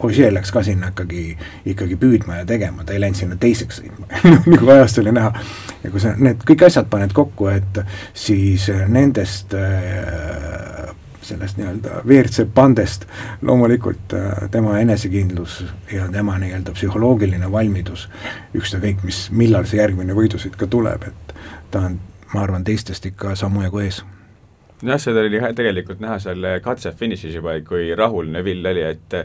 [0.00, 1.34] Ožee läks ka sinna ikkagi,
[1.68, 4.08] ikkagi püüdma ja tegema, ta ei läinud sinna teiseks sõitma
[4.52, 5.32] nagu ajast oli näha.
[5.82, 7.82] ja kui sa need kõik asjad paned kokku, et
[8.16, 10.79] siis nendest äh,
[11.22, 13.06] sellest nii-öelda WRC pandest.
[13.42, 18.08] Loomulikult äh, tema enesekindlus ja tema nii-öelda psühholoogiline valmidus,
[18.56, 21.36] ükskõik mis, millal see järgmine võidusõit ka tuleb, et
[21.70, 22.00] ta on,
[22.34, 24.02] ma arvan, teistest ikka sammu jagu ees.
[24.82, 29.16] Jah, seda oli tegelikult näha seal katse finišis juba, kui rahul Neville oli, et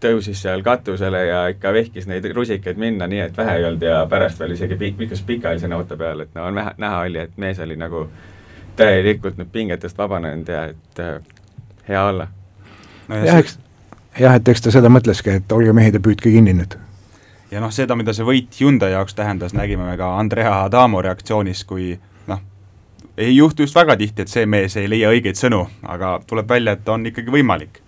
[0.00, 4.02] tõusis seal katusele ja ikka vehkis neid rusikaid minna nii, et vähe ei olnud ja
[4.10, 7.36] pärast veel isegi pikk, pikkus pikaajalise auto peal, et no on vähe, näha oli, et
[7.40, 8.06] mees oli nagu
[8.80, 11.18] täielikult nüüd pingetest vabanenud ja et äh,
[11.88, 12.28] hea olla
[13.08, 13.24] no.
[13.24, 13.58] jah, eks,
[14.18, 16.76] jah, et eks ta seda mõtleski, et olge mehed ja püüdke kinni nüüd.
[17.50, 21.64] ja noh, seda, mida see võit Hyundai jaoks tähendas, nägime me ka Andrea Adamo reaktsioonis,
[21.68, 21.92] kui
[22.30, 22.42] noh,
[23.16, 26.76] ei juhtu just väga tihti, et see mees ei leia õigeid sõnu, aga tuleb välja,
[26.78, 27.82] et on ikkagi võimalik.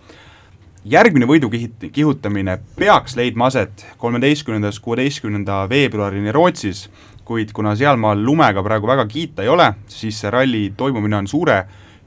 [0.84, 6.88] järgmine võidu kihit-, kihutamine peaks leidma aset kolmeteistkümnendast kuueteistkümnenda veebruarini Rootsis,
[7.24, 11.62] kuid kuna sealmaal lumega praegu väga kiita ei ole, siis see ralli toimumine on suure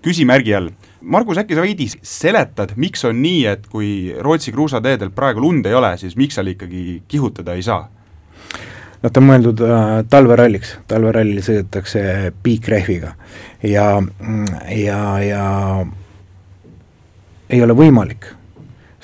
[0.05, 0.69] küsimärgi all.
[1.05, 3.89] Margus, äkki sa veidi seletad, miks on nii, et kui
[4.21, 7.83] Rootsi kruusateedel praegu lund ei ole, siis miks seal ikkagi kihutada ei saa?
[9.05, 13.11] ta on mõeldud äh, talveralliks, talverallil sõidetakse piikrehviga.
[13.61, 13.99] Ja,
[14.73, 15.43] ja, ja
[17.49, 18.31] ei ole võimalik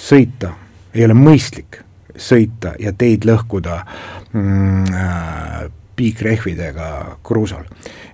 [0.02, 0.56] sõita,
[0.96, 1.84] ei ole mõistlik
[2.18, 3.78] sõita ja teid lõhkuda
[4.34, 5.62] mm, äh,
[6.02, 7.66] piikrehvidega kruusal.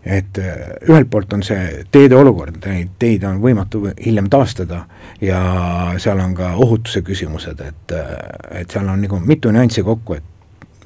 [0.05, 0.55] et äh,
[0.87, 4.85] ühelt poolt on see teede olukord, neid teid on võimatu hiljem taastada
[5.21, 5.39] ja
[5.99, 8.13] seal on ka ohutuse küsimused, et, äh,
[8.61, 10.33] et seal on nagu mitu nüanssi kokku, et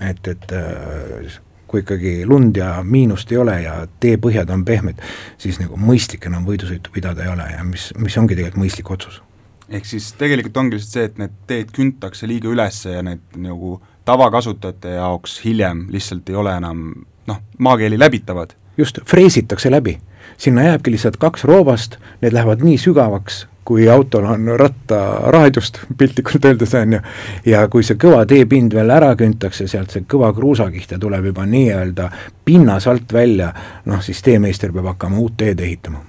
[0.01, 1.35] et, et äh,
[1.69, 5.03] kui ikkagi lund ja miinust ei ole ja teepõhjad on pehmed,
[5.37, 9.21] siis nagu mõistlik enam võidusõitu pidada ei ole ja mis, mis ongi tegelikult mõistlik otsus.
[9.69, 13.77] ehk siis tegelikult ongi lihtsalt see, et need teed küntakse liiga üles ja need nagu
[14.05, 16.91] tavakasutajate jaoks hiljem lihtsalt ei ole enam
[17.27, 18.49] noh, maakeeli läbitavad.
[18.77, 19.99] just, freesitakse läbi.
[20.37, 26.73] sinna jääbki lihtsalt kaks roobast, need lähevad nii sügavaks, kui autol on rattaraadiust piltlikult öeldes,
[26.73, 26.99] on ju,
[27.45, 31.45] ja kui see kõva teepind veel ära küntakse, sealt see kõva kruusakiht ja tuleb juba
[31.45, 32.09] nii-öelda
[32.45, 33.53] pinnas alt välja,
[33.85, 36.01] noh siis teemeister peab hakkama uut teed ehitama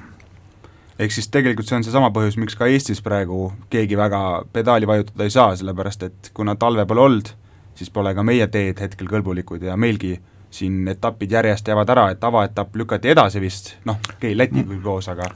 [1.03, 5.27] ehk siis tegelikult see on seesama põhjus, miks ka Eestis praegu keegi väga pedaali vajutada
[5.27, 7.33] ei saa, sellepärast et kuna talve pole olnud,
[7.83, 10.15] siis pole ka meie teed hetkel kõlbulikud ja meilgi
[10.53, 14.83] siin etapid järjest jäävad ära, et avaetapp lükati edasi vist, noh, okei okay,, Läti küll
[14.85, 15.27] koos, aga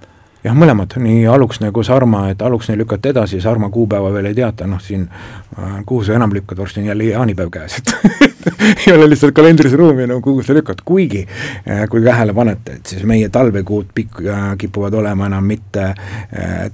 [0.46, 4.66] jah, mõlemad, nii Aluksne kui Sarma, et Aluksne lükati edasi, Sarma kuupäeva veel ei teata,
[4.70, 7.94] noh siin äh, kuhu sa enam lükkad, varsti on jälle jaanipäev käes, et
[8.86, 12.94] ei ole lihtsalt kalendris ruumi enam, kuhu sa lükkad, kuigi äh, kui tähele panete, et
[12.94, 15.88] siis meie talvekuud pikk äh,, kipuvad olema enam mitte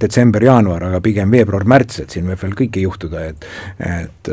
[0.00, 3.50] detsember-jaanuar, aga pigem veebruar-märts, et siin võib veel kõike juhtuda, et
[3.82, 4.30] et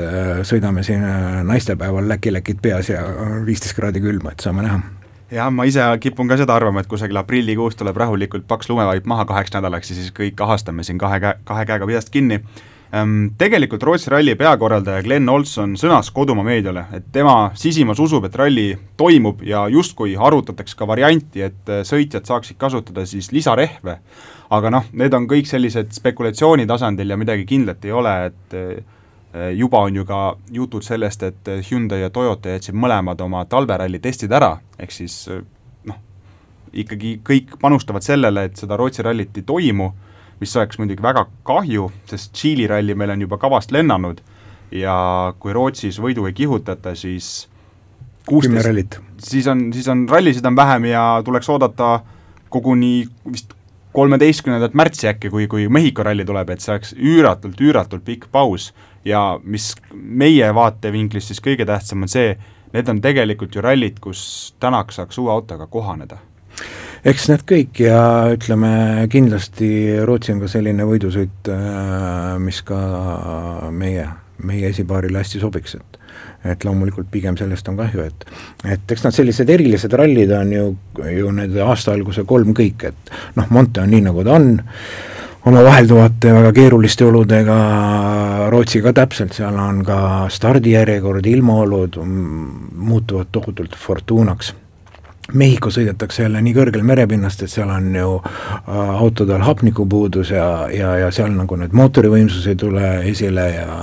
[0.48, 1.04] sõidame siin
[1.48, 3.04] naistepäeval läkilekid peas ja
[3.46, 4.99] viisteist kraadi külma, et saame näha
[5.32, 9.28] jah, ma ise kipun ka seda arvama, et kusagil aprillikuus tuleb rahulikult paks lumevaip maha
[9.30, 13.84] kaheks nädalaks ja siis kõik ahastame siin kahe käe, kahe käega peast kinni ehm, tegelikult
[13.86, 19.44] Rootsi ralli peakorraldaja Glen Olson sõnas kodumaa meediale, et tema sisimas usub, et ralli toimub
[19.46, 24.00] ja justkui arutatakse ka varianti, et sõitjad saaksid kasutada siis lisarehve,
[24.50, 28.86] aga noh, need on kõik sellised spekulatsiooni tasandil ja midagi kindlat ei ole, et Äh,
[29.56, 34.32] juba on ju ka jutud sellest, et Hyundai ja Toyota jätsid mõlemad oma talveralli testid
[34.34, 35.44] ära, ehk siis äh,
[35.90, 36.00] noh,
[36.74, 39.92] ikkagi kõik panustavad sellele, et seda Rootsi rallit ei toimu,
[40.40, 44.24] mis oleks muidugi väga kahju, sest Tšiili ralli meil on juba kavast lennanud
[44.72, 44.96] ja
[45.40, 47.48] kui Rootsis võidu ei kihutata, siis
[48.30, 52.00] kuusteist, siis on, siis on rallisid on vähem ja tuleks oodata
[52.50, 53.54] koguni vist
[53.94, 58.70] kolmeteistkümnendat märtsi äkki, kui, kui Mehhiko ralli tuleb, et see oleks üüratult, üüratult pikk paus
[59.06, 62.34] ja mis meie vaatevinklist siis kõige tähtsam on see,
[62.74, 66.20] need on tegelikult ju rallid, kus Tänak saaks uue autoga kohaneda.
[67.08, 68.02] Eks need kõik ja
[68.34, 69.70] ütleme kindlasti
[70.06, 72.80] Rootsi on ka selline võidusõit, äh, mis ka
[73.72, 74.10] meie,
[74.44, 76.00] meie esipaarile hästi sobiks, et
[76.48, 78.26] et loomulikult pigem sellest on kahju, et
[78.76, 80.66] et eks nad sellised erilised rallid on ju,
[81.04, 84.54] ju need aasta alguse kolm kõik, et noh, Monte on nii, nagu ta on,
[85.46, 87.58] oma vahelduvate väga keeruliste oludega,
[88.52, 90.00] Rootsi ka täpselt, seal on ka
[90.34, 94.54] stardijärjekord, ilmaolud muutuvad tohutult fortuunaks.
[95.34, 100.96] Mehhiko sõidetakse jälle nii kõrgel merepinnast, et seal on ju äh, autodel hapnikupuudus ja, ja,
[101.04, 103.78] ja seal nagu need mootorivõimsus ei tule esile ja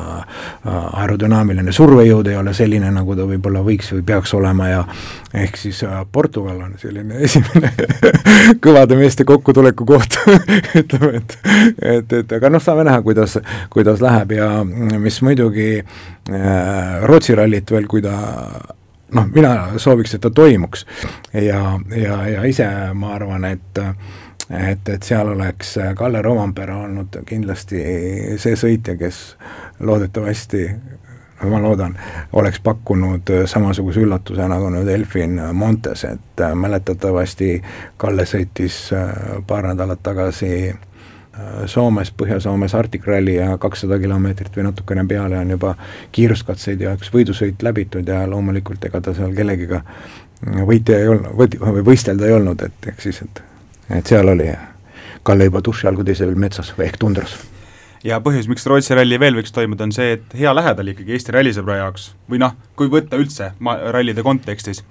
[0.67, 4.85] aerodünaamiline survejõud ei ole selline, nagu ta võib-olla võiks või peaks olema ja
[5.35, 5.83] ehk siis
[6.13, 7.73] Portugal on selline esimene
[8.63, 10.19] kõvade meeste kokkutuleku koht
[10.83, 11.39] ütleme, et
[11.83, 13.39] et, et aga noh, saame näha, kuidas,
[13.73, 15.71] kuidas läheb ja mis muidugi
[17.07, 18.17] Rootsi rallit veel, kui ta
[19.15, 20.87] noh, mina sooviks, et ta toimuks.
[21.33, 23.83] Ja, ja, ja ise ma arvan, et
[24.47, 27.81] et, et seal oleks Kalle Rovampere olnud kindlasti
[28.39, 29.19] see sõitja, kes
[29.81, 30.69] loodetavasti
[31.51, 31.97] ma loodan,
[32.33, 37.51] oleks pakkunud samasuguse üllatuse nagu nüüd Elfin Montes, et mäletatavasti
[37.99, 38.79] Kalle sõitis
[39.47, 40.96] paar nädalat tagasi Äh,
[41.67, 45.75] Soomes, Põhja-Soomes Arctic Rally ja kakssada kilomeetrit või natukene peale on juba
[46.13, 49.83] kiiruskatseid ja üks võidusõit läbitud ja loomulikult ega ta seal kellegiga
[50.45, 53.43] võitja ei olnud, või võistelda ei olnud, et ehk siis, et
[53.91, 54.49] et seal oli
[55.27, 57.35] Kalle juba duši all, kui teisel metsas või ehk tundras.
[58.05, 61.35] ja põhjus, miks Rootsi ralli veel võiks toimuda, on see, et hea lähedal ikkagi Eesti
[61.35, 64.85] rallisõbra jaoks või noh, kui võtta üldse ma-, rallide kontekstis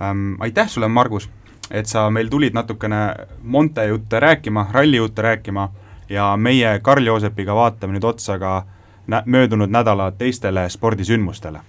[0.00, 1.28] ähm,, aitäh sulle, Margus,
[1.70, 3.02] et sa meil tulid natukene
[3.42, 5.68] Monte jutte rääkima, ralli jutte rääkima
[6.12, 8.62] ja meie Karl-Joosepiga vaatame nüüd otsa ka
[9.06, 11.60] nä-, möödunud nädala teistele spordisündmustele.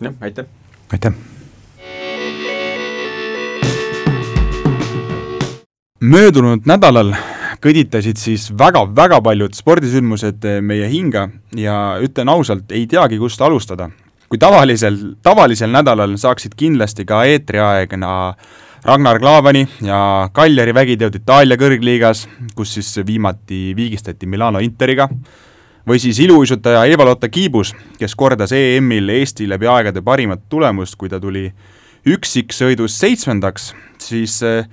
[0.00, 0.46] jah, aitäh!
[0.92, 1.12] aitäh!
[6.00, 7.12] möödunud nädalal
[7.60, 13.90] kõditasid siis väga-väga paljud spordisündmused meie hinge ja ütlen ausalt, ei teagi, kust alustada.
[14.28, 18.34] kui tavalisel, tavalisel nädalal saaksid kindlasti ka eetriaegna
[18.84, 25.08] Ragnar Klavani ja Kaljari vägiteod Itaalia kõrgliigas, kus siis viimati viigistati Milano Interiga,
[25.88, 31.18] või siis iluuisutaja Eva-Lotta Kiibus, kes kordas EM-il Eesti läbi aegade parimat tulemust, kui ta
[31.20, 31.48] tuli
[32.06, 34.68] üksiksõidus seitsmendaks, siis eh,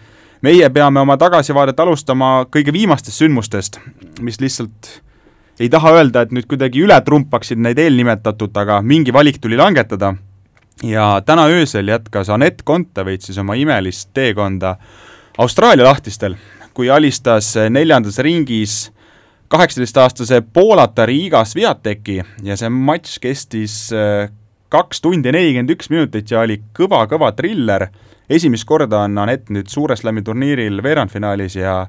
[0.45, 3.79] meie peame oma tagasivaadet alustama kõige viimastest sündmustest,
[4.21, 4.91] mis lihtsalt
[5.59, 10.13] ei taha öelda, et nüüd kuidagi üle trumpaksid neid eelnimetatut, aga mingi valik tuli langetada
[10.83, 14.75] ja täna öösel jätkas Anett Kontaveit siis oma imelist teekonda
[15.37, 16.35] Austraalia lahtistel,
[16.73, 18.91] kui alistas neljandas ringis
[19.47, 24.29] kaheksateistaastase Poolatari Iga Sviateki ja see matš kestis äh,
[24.73, 27.87] kaks tundi nelikümmend üks minutit ja oli kõva-kõva triller.
[28.29, 31.85] esimest korda on Anett nüüd Suure Slami turniiril veerandfinaalis ja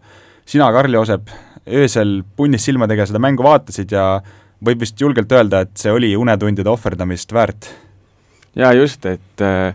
[0.47, 1.31] sina, Karl-Joosep,
[1.67, 4.21] öösel punnis silmadega seda mängu vaatasid ja
[4.65, 7.71] võib vist julgelt öelda, et see oli unetundide ohverdamist väärt
[8.57, 9.75] jaa, just, et äh,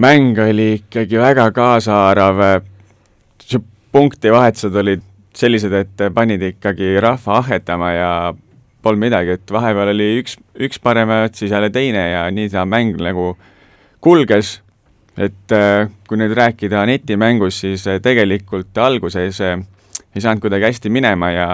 [0.00, 2.42] mäng oli ikkagi väga kaasahaarav,
[3.44, 5.04] see punktivahetused olid
[5.36, 8.12] sellised, et panid ikkagi rahva ahhetama ja
[8.82, 12.64] polnud midagi, et vahepeal oli üks, üks parem ajat, siis jälle teine ja nii see
[12.68, 13.34] mäng nagu
[14.00, 14.58] kulges,
[15.20, 19.58] et äh, kui nüüd rääkida netimängust, siis äh, tegelikult alguses äh,
[20.14, 21.48] ei saanud kuidagi hästi minema ja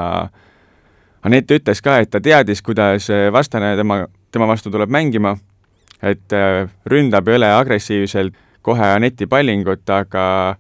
[1.27, 5.35] Anett ütles ka, et ta teadis, kuidas äh, vastane tema, tema vastu tuleb mängima
[6.03, 8.35] et äh, ründab üle agressiivselt
[8.67, 10.57] kohe Aneti pallingut, aga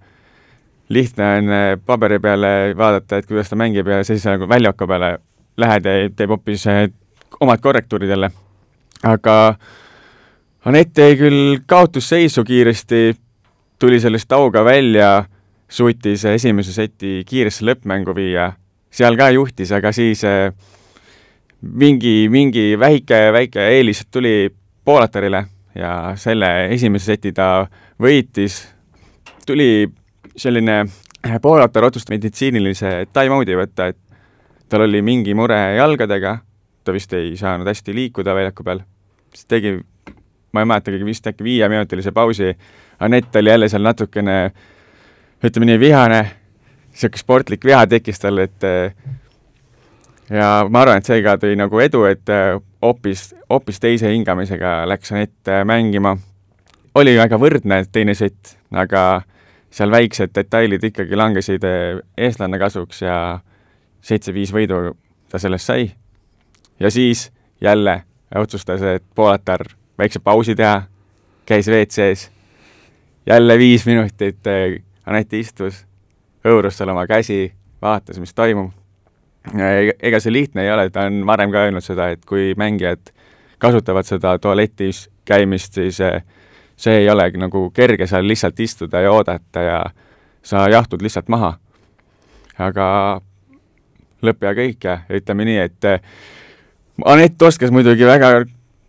[0.88, 5.16] lihtne on äh, paberi peale vaadata, et kuidas ta mängib ja siis nagu väljaku peale
[5.56, 6.86] lähed ja teeb hoopis äh,
[7.40, 8.30] omad korrektuurid jälle.
[9.02, 9.54] aga
[10.66, 13.16] Anett jäi küll kaotusseisu kiiresti,
[13.78, 15.24] tuli sellest auga välja,
[15.68, 18.48] suutis esimese seti kiiresse lõppmängu viia,
[18.90, 20.24] seal ka juhtis, aga siis
[21.62, 24.50] mingi, mingi väike, väike eelis tuli
[24.86, 25.44] Poolatarile
[25.74, 27.66] ja selle esimese seti ta
[28.02, 28.60] võitis,
[29.46, 29.86] tuli
[30.36, 30.84] selline,
[31.42, 33.98] Poolatar otsustas meditsiinilise time-out'i võtta, et
[34.70, 36.36] tal oli mingi mure jalgadega,
[36.86, 38.84] ta vist ei saanud hästi liikuda väljaku peal,
[39.34, 39.74] siis tegi,
[40.54, 42.54] ma ei mäletagi, vist äkki viieminutilise pausi,
[43.00, 44.36] Anett oli jälle seal natukene
[45.44, 46.20] ütleme nii, vihane,
[46.94, 48.64] niisugune sportlik viha tekkis tal, et
[50.30, 54.78] ja ma arvan, et see ka tõi nagu edu, et äh, hoopis, hoopis teise hingamisega
[54.90, 56.16] läks Anett äh, mängima.
[56.94, 59.22] oli väga võrdne teine sett, aga
[59.70, 63.40] seal väiksed detailid ikkagi langesid äh, eestlanna kasuks ja
[64.00, 64.96] seitse-viis võidu
[65.30, 65.90] ta sellest sai.
[66.80, 68.02] ja siis jälle
[68.34, 69.62] otsustas, et Poolatar
[69.98, 70.82] väikse pausi teha,
[71.46, 72.30] käis WC-s,
[73.26, 74.42] jälle viis minutit
[75.06, 75.84] Anett istus,
[76.44, 77.52] hõõrus seal oma käsi,
[77.82, 78.85] vaatas, mis toimub
[79.54, 83.12] ega see lihtne ei ole, ta on varem ka öelnud seda, et kui mängijad
[83.62, 86.22] kasutavad seda tualetis käimist, siis eh,
[86.76, 89.78] see ei ole nagu kerge seal lihtsalt istuda ja oodata ja
[90.42, 91.56] sa jahtud lihtsalt maha.
[92.58, 93.20] aga
[94.24, 96.00] lõpp ja kõik ja ütleme nii, et eh,
[97.04, 98.46] Anett oskas muidugi väga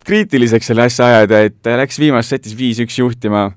[0.08, 3.50] kriitiliseks selle asja ajada, et läks viimases setis viis-üks juhtima,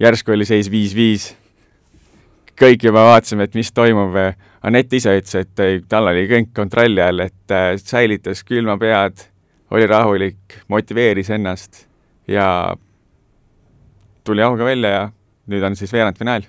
[0.00, 1.34] järsku oli seis viis-viis
[2.58, 4.16] kõik juba vaatasime, et mis toimub.
[4.66, 9.20] Anett ise ütles, et tal oli kõik kontrolli all, et äh, säilitas külma pead,
[9.70, 11.84] oli rahulik, motiveeris ennast
[12.30, 12.74] ja
[14.26, 15.04] tuli auga välja ja
[15.50, 16.42] nüüd on siis veerandfinaal.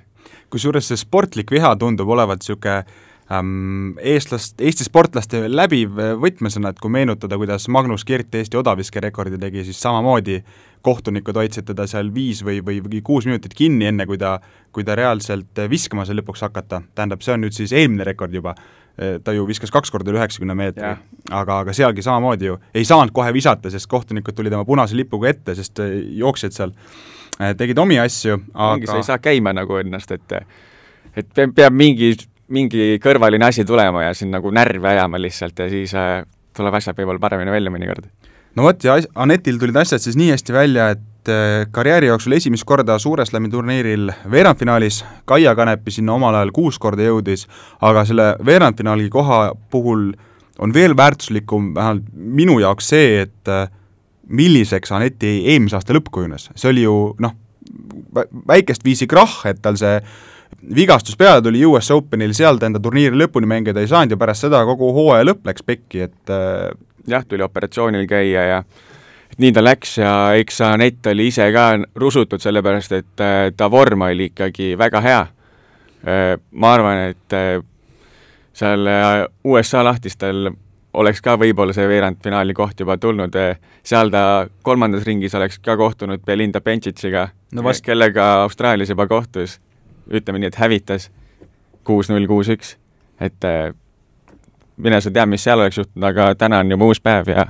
[0.49, 2.85] kusjuures see sportlik viha tundub olevat niisugune
[3.27, 9.81] eestlast, Eesti sportlaste läbiv võtmesõna, et kui meenutada, kuidas Magnus Kirt Eesti odaviskerekordi tegi, siis
[9.83, 10.37] samamoodi
[10.85, 14.37] kohtunikud hoidsid teda seal viis või, või, või kuus minutit kinni, enne kui ta,
[14.71, 18.55] kui ta reaalselt viskama sai lõpuks hakata, tähendab, see on nüüd siis eelmine rekord juba,
[18.95, 20.93] ta ju viskas kaks korda üle üheksakümne meetri,
[21.27, 25.33] aga, aga sealgi samamoodi ju ei saanud kohe visata, sest kohtunikud tulid oma punase lipuga
[25.33, 25.83] ette, sest
[26.21, 26.73] jooksjad seal.
[27.37, 30.39] Tegid omi asju, aga sa ei saa käima nagu ennast, et
[31.17, 32.15] et peab mingi
[32.53, 36.21] mingi kõrvaline asi tulema ja sind nagu närvi ajama lihtsalt ja siis äh,
[36.57, 38.07] tuleb asjad võib-olla paremini välja mõnikord.
[38.55, 42.65] no vot, ja Anetil tulid asjad siis nii hästi välja, et äh, karjääri jooksul esimest
[42.67, 47.47] korda Suure Slami turniiril veerandfinaalis, Kaia Kanepi sinna omal ajal kuus korda jõudis,
[47.81, 50.11] aga selle veerandfinaali koha puhul
[50.59, 53.67] on veel väärtuslikum vähemalt minu jaoks see, et äh,
[54.27, 57.35] milliseks Aneti eelmise aasta lõpp kujunes, see oli ju noh,
[58.47, 59.99] väikest viisi krahh, et tal see
[60.75, 64.47] vigastus peale tuli US Openil, seal ta enda turniiri lõpuni mängida ei saanud ja pärast
[64.47, 66.69] seda kogu hooaja lõpp läks pekki, et äh,
[67.07, 68.59] jah, tuli operatsioonil käia ja
[69.37, 74.07] nii ta läks ja eks Anett oli ise ka rusutud, sellepärast et äh, ta vorm
[74.07, 75.25] oli ikkagi väga hea.
[76.07, 77.65] Äh, ma arvan, et
[78.57, 78.89] seal
[79.45, 80.49] USA lahtistel
[80.97, 83.35] oleks ka võib-olla see veerandfinaali koht juba tulnud,
[83.85, 89.59] seal ta kolmandas ringis oleks ka kohtunud Belinda Bencic'iga no, kellega Austraalias juba kohtus
[90.11, 91.09] ütleme nii, et hävitas
[91.87, 92.75] kuus-null, kuus-üks,
[93.23, 93.71] et äh,
[94.77, 97.47] mine sa tea, mis seal oleks juhtunud, aga täna on juba uus päev ja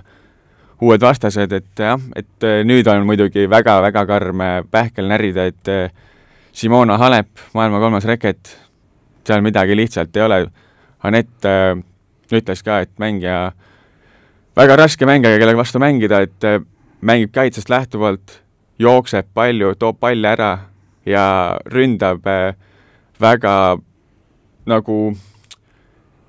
[0.82, 5.74] uued vastased, et jah, et äh, nüüd on muidugi väga-väga karm äh, pähkel närida, et
[6.58, 8.55] Simona Halep, maailma kolmas reket,
[9.28, 10.39] seal midagi lihtsalt ei ole.
[11.05, 11.76] Anett äh,
[12.34, 13.51] ütles ka, et mängija,
[14.58, 16.68] väga raske mängija, kellega vastu mängida, et
[17.01, 18.39] mängib kaitsest lähtuvalt,
[18.80, 20.51] jookseb palju, toob palle ära,
[21.08, 22.53] ja ründab äh,
[23.22, 23.78] väga
[24.68, 24.97] nagu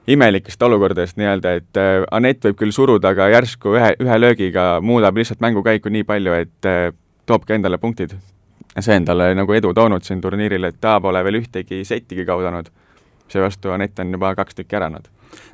[0.09, 5.18] imelikest olukordadest nii-öelda, et äh, Anett võib küll suruda, aga järsku ühe, ühe löögiga muudab
[5.18, 6.91] lihtsalt mängukäiku nii palju, et äh,
[7.29, 8.16] toobki endale punktid.
[8.79, 12.70] see on talle nagu edu toonud siin turniiril, et ta pole veel ühtegi settigi kaotanud.
[13.29, 15.09] seevastu Anett on juba kaks tükki ära andnud.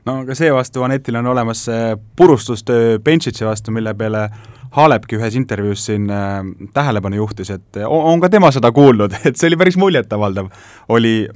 [0.04, 4.28] No aga seevastu Anetil on olemas see purustustöö Benchitsi vastu, mille peale
[4.74, 6.42] Halepki ühes intervjuus siin äh,
[6.74, 10.50] tähelepanu juhtis, et on, on ka tema seda kuulnud, et see oli päris muljetavaldav,
[10.88, 11.28] oli,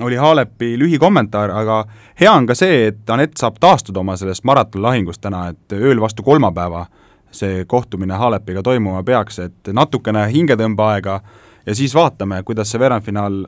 [0.00, 1.82] oli Halepi lühikommentaar, aga
[2.20, 6.22] hea on ka see, et Anett saab taastuda oma sellest maratonlahingust täna, et ööl vastu
[6.22, 6.86] kolmapäeva
[7.34, 11.20] see kohtumine Halepiga toimuma peaks, et natukene hingetõmbeaega
[11.66, 13.44] ja siis vaatame, kuidas see veerandfinaal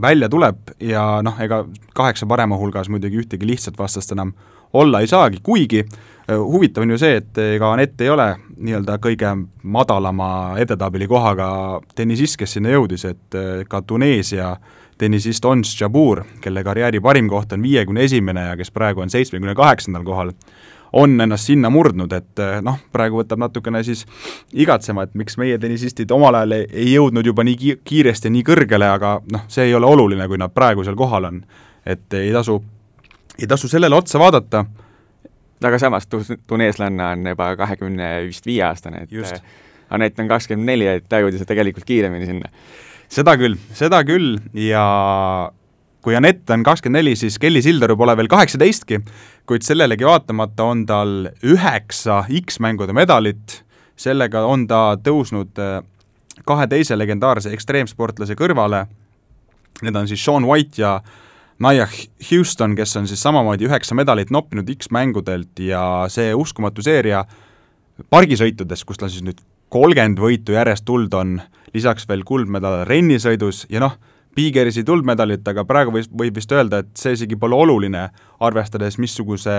[0.00, 1.64] välja tuleb ja noh, ega
[1.94, 4.32] kaheksa parema hulgas muidugi ühtegi lihtsat vastast enam
[4.72, 5.84] olla ei saagi, kuigi
[6.30, 8.28] Äh, huvitav on ju see, et ega Anett ei ole
[8.62, 9.32] nii-öelda kõige
[9.74, 11.48] madalama edetabeli kohaga
[11.98, 14.52] tennisist, kes sinna jõudis, et äh, ka Tuneesia
[15.02, 19.56] tennisist Ons Jabur, kelle karjääri parim koht on viiekümne esimene ja kes praegu on seitsmekümne
[19.58, 20.30] kaheksandal kohal,
[20.92, 24.04] on ennast sinna murdnud, et äh, noh, praegu võtab natukene siis
[24.52, 28.44] igatsema, et miks meie tennisistid omal ajal ei, ei jõudnud juba nii ki-, kiiresti nii
[28.46, 31.42] kõrgele, aga noh, see ei ole oluline, kui nad praegu seal kohal on.
[31.86, 32.60] et ei tasu,
[33.38, 34.66] ei tasu sellele otsa vaadata
[35.66, 39.38] aga samas tu-, tuneeslanna on juba kahekümne vist viie aastane, et Just.
[39.38, 39.60] Äh,
[39.92, 42.48] Anett on kakskümmend neli, et ta jõudis tegelikult kiiremini sinna.
[43.12, 44.84] seda küll, seda küll ja
[46.02, 48.98] kui Anett on kakskümmend neli, siis Kelly Sildaru pole veel kaheksateistki,
[49.46, 51.12] kuid sellelegi vaatamata on tal
[51.46, 53.62] üheksa X-mängude medalit,
[53.96, 55.78] sellega on ta tõusnud äh,
[56.48, 58.86] kahe teise legendaarse ekstreemsportlase kõrvale,
[59.82, 60.96] need on siis Sean White ja
[61.62, 61.86] Nia
[62.30, 67.22] Houston, kes on siis samamoodi üheksa medalit noppinud X-mängudelt ja see uskumatu seeria
[68.10, 69.38] pargisõitudes, kus tal siis nüüd
[69.72, 71.38] kolmkümmend võitu järjest tuld on,
[71.72, 73.94] lisaks veel kuldmedal rennisõidus ja noh,
[74.36, 78.06] Bigeris ei tulnud medalit, aga praegu võib, võib vist öelda, et see isegi pole oluline,
[78.40, 79.56] arvestades missuguse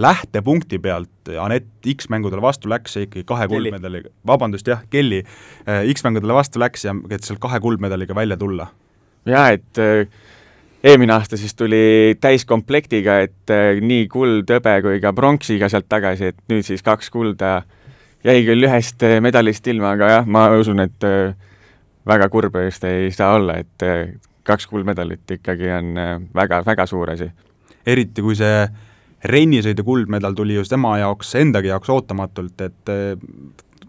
[0.00, 6.36] lähtepunkti pealt Anett X-mängudele vastu läks ja ikkagi kahe kuldmedaliga, vabandust jah, Kelly äh, X-mängudele
[6.36, 8.70] vastu läks ja et sealt kahe kuldmedaliga välja tulla.
[9.26, 10.06] jaa, et äh
[10.84, 16.32] eelmine aasta siis tuli täiskomplektiga, et äh, nii kuld, hõbe kui ka pronksiga sealt tagasi,
[16.32, 17.62] et nüüd siis kaks kulda.
[18.24, 21.34] jäi küll ühest medalist ilma, aga jah, ma usun, et äh,
[22.10, 23.86] väga kurb just ei saa olla, et
[24.46, 25.94] kaks kuldmedalit ikkagi on
[26.34, 27.30] väga-väga suur asi.
[27.86, 28.68] eriti, kui see
[29.24, 32.92] rennisõidu kuldmedal tuli just tema jaoks, endagi jaoks ootamatult, et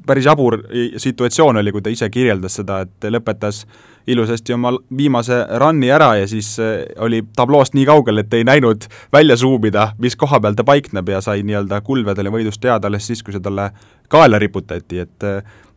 [0.05, 0.57] päris jabur
[0.97, 3.63] situatsioon oli, kui ta ise kirjeldas seda, et lõpetas
[4.11, 6.55] ilusasti oma viimase run'i ära ja siis
[6.99, 11.21] oli tabloost nii kaugel, et ei näinud välja suumida, mis koha peal ta paikneb ja
[11.21, 13.69] sai nii-öelda kulvedele võidust teada alles siis, kui see talle
[14.11, 15.29] kaela riputati, et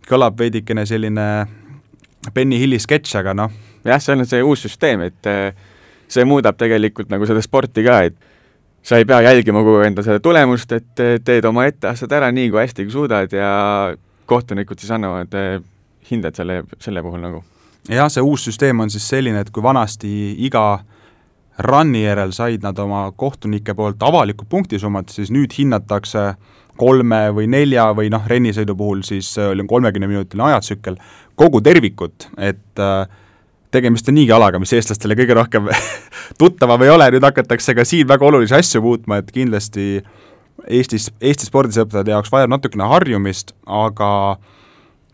[0.08, 1.28] kõlab veidikene selline
[2.34, 3.50] Benny Hilli sketš, aga noh.
[3.84, 5.28] jah, see on see uus süsteem, et
[6.08, 8.16] see muudab tegelikult nagu seda sporti ka, et
[8.84, 12.50] sa ei pea jälgima kogu aeg enda seda tulemust, et teed oma etteasjad ära nii,
[12.52, 13.50] kui hästi kui suudad ja
[14.26, 15.60] kohtunikud siis annavad eh,
[16.10, 17.44] hinded selle, selle puhul nagu.
[17.88, 20.10] jah, see uus süsteem on siis selline, et kui vanasti
[20.46, 20.84] iga
[21.64, 26.34] run'i järel said nad oma kohtunike poolt avalikud punktisummat, siis nüüd hinnatakse
[26.76, 30.98] kolme või nelja või noh, rennisõidu puhul siis oli kolmekümneminutiline ajatsükkel,
[31.38, 33.06] kogu tervikut, et äh,
[33.74, 35.70] tegemist on niigi alaga, mis eestlastele kõige rohkem
[36.40, 40.02] tuttavam ei ole, nüüd hakatakse ka siin väga olulisi asju muutma, et kindlasti
[40.70, 44.38] Eestis, Eesti spordisõprade jaoks vajab natukene harjumist, aga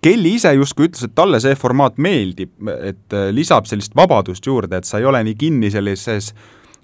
[0.04, 2.52] Kelly ise justkui ütles, et talle see formaat meeldib,
[2.84, 6.30] et lisab sellist vabadust juurde, et sa ei ole nii kinni sellises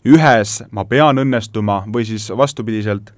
[0.09, 3.12] ühes ma pean õnnestuma või siis vastupidiselt,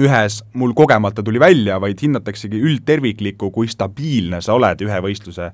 [0.00, 5.50] ühes mul kogemata tuli välja, vaid hinnataksegi üldterviklikku, kui stabiilne sa oled ühe võistluse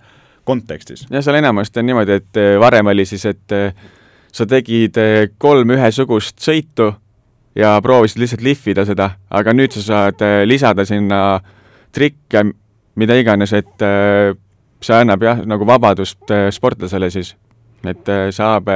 [0.48, 1.06] kontekstis.
[1.10, 3.74] jah, seal enamasti on niimoodi, et eh, varem oli siis, et eh,
[4.32, 6.92] sa tegid eh, kolm ühesugust sõitu
[7.58, 11.40] ja proovisid lihtsalt lihvida seda, aga nüüd sa saad lisada sinna
[11.92, 12.44] trikke,
[12.98, 13.82] mida iganes, et
[14.84, 17.32] see annab jah, nagu vabadust sportlasele siis,
[17.88, 18.68] et saab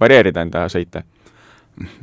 [0.00, 1.02] varieerida enda sõite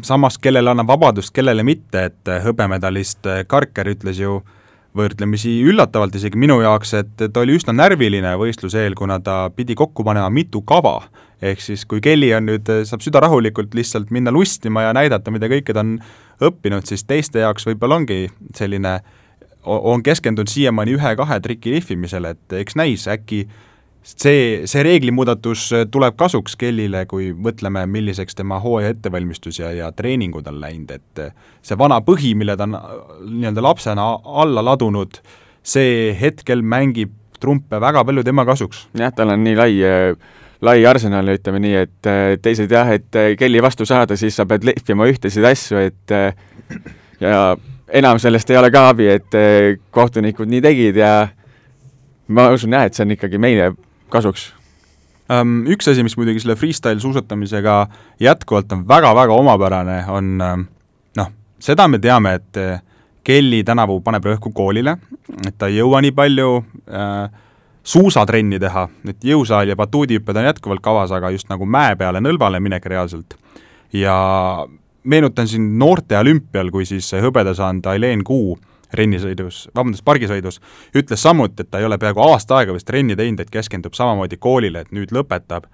[0.02, 4.56] samas, kellele annab vabadust, kellele mitte, et hõbemedalist Karker ütles ju äh,
[4.98, 9.76] võrdlemisi üllatavalt isegi minu jaoks, et ta oli üsna närviline võistluse eel, kuna ta pidi
[9.78, 11.02] kokku panema mitu kava.
[11.42, 15.74] ehk siis kui Kelly on nüüd, saab südarahulikult lihtsalt minna lustima ja näidata, mida kõike
[15.74, 16.00] ta on
[16.42, 19.00] õppinud, siis teiste jaoks võib-olla ongi selline,
[19.64, 23.46] on keskendunud siiamaani ühe-kahe triki lihvimisele, et eks näis, äkki
[24.08, 30.48] see, see reeglimuudatus tuleb kasuks Kellile, kui mõtleme, milliseks tema hooaja ettevalmistus ja, ja treeningud
[30.48, 31.24] on läinud, et
[31.66, 34.08] see vana põhi, mille ta on nii-öelda lapsena
[34.44, 35.20] alla ladunud,
[35.68, 38.88] see hetkel mängib trumpe väga palju tema kasuks.
[38.98, 39.72] jah, tal on nii lai
[40.62, 45.06] lai arsenal, ütleme nii, et teised jah, et Kelly vastu saada, siis sa pead lehvima
[45.10, 46.16] ühtesid asju, et
[47.22, 47.42] ja
[47.94, 49.38] enam sellest ei ole ka abi, et
[49.94, 51.12] kohtunikud nii tegid ja
[52.28, 53.70] ma usun jah, et see on ikkagi meile
[54.14, 54.52] kasuks?
[55.68, 57.80] Üks asi, mis muidugi selle freestyle suusatamisega
[58.24, 62.78] jätkuvalt on väga-väga omapärane, on noh, seda me teame, et eh,
[63.28, 64.96] Kelly tänavu paneb rõhku koolile,
[65.44, 66.52] et ta ei jõua nii palju
[66.88, 67.28] äh,
[67.88, 72.64] suusatrenni teha, et jõusaal ja batuudihüpped on jätkuvalt kavas, aga just nagu mäe peale, nõlvale
[72.64, 73.36] minek reaalselt.
[73.94, 74.16] ja
[75.04, 78.58] meenutan siin noorte olümpial, kui siis hõbeda saanud Aileen Kuu
[78.94, 80.62] rennisõidus, vabandust, pargisõidus,
[80.96, 84.40] ütles samuti, et ta ei ole peaaegu aasta aega vist trenni teinud, et keskendub samamoodi
[84.40, 85.68] koolile, et nüüd lõpetab.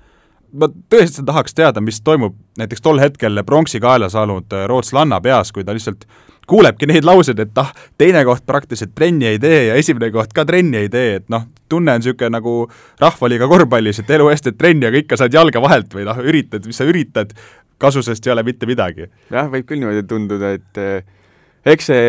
[0.53, 5.51] ma tõesti tahaks teada, mis toimub näiteks tol hetkel pronksi kaela saanud äh, rootslanna peas,
[5.51, 6.05] kui ta lihtsalt
[6.47, 10.45] kuulebki neid lauseid, et ah, teine koht praktiliselt trenni ei tee ja esimene koht ka
[10.45, 12.55] trenni ei tee, et noh, tunne on niisugune nagu
[13.01, 16.67] rahvaliiga korvpallis, et elu eest teed trenni, aga ikka saad jalga vahelt või noh, üritad,
[16.67, 17.33] mis sa üritad,
[17.81, 19.09] kasusest ei ole mitte midagi.
[19.31, 21.03] jah, võib küll niimoodi tunduda, et eh,
[21.73, 22.07] eks see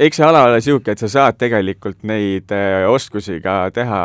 [0.00, 4.02] eks see ala ole niisugune, et sa saad tegelikult neid äh, oskusi ka teha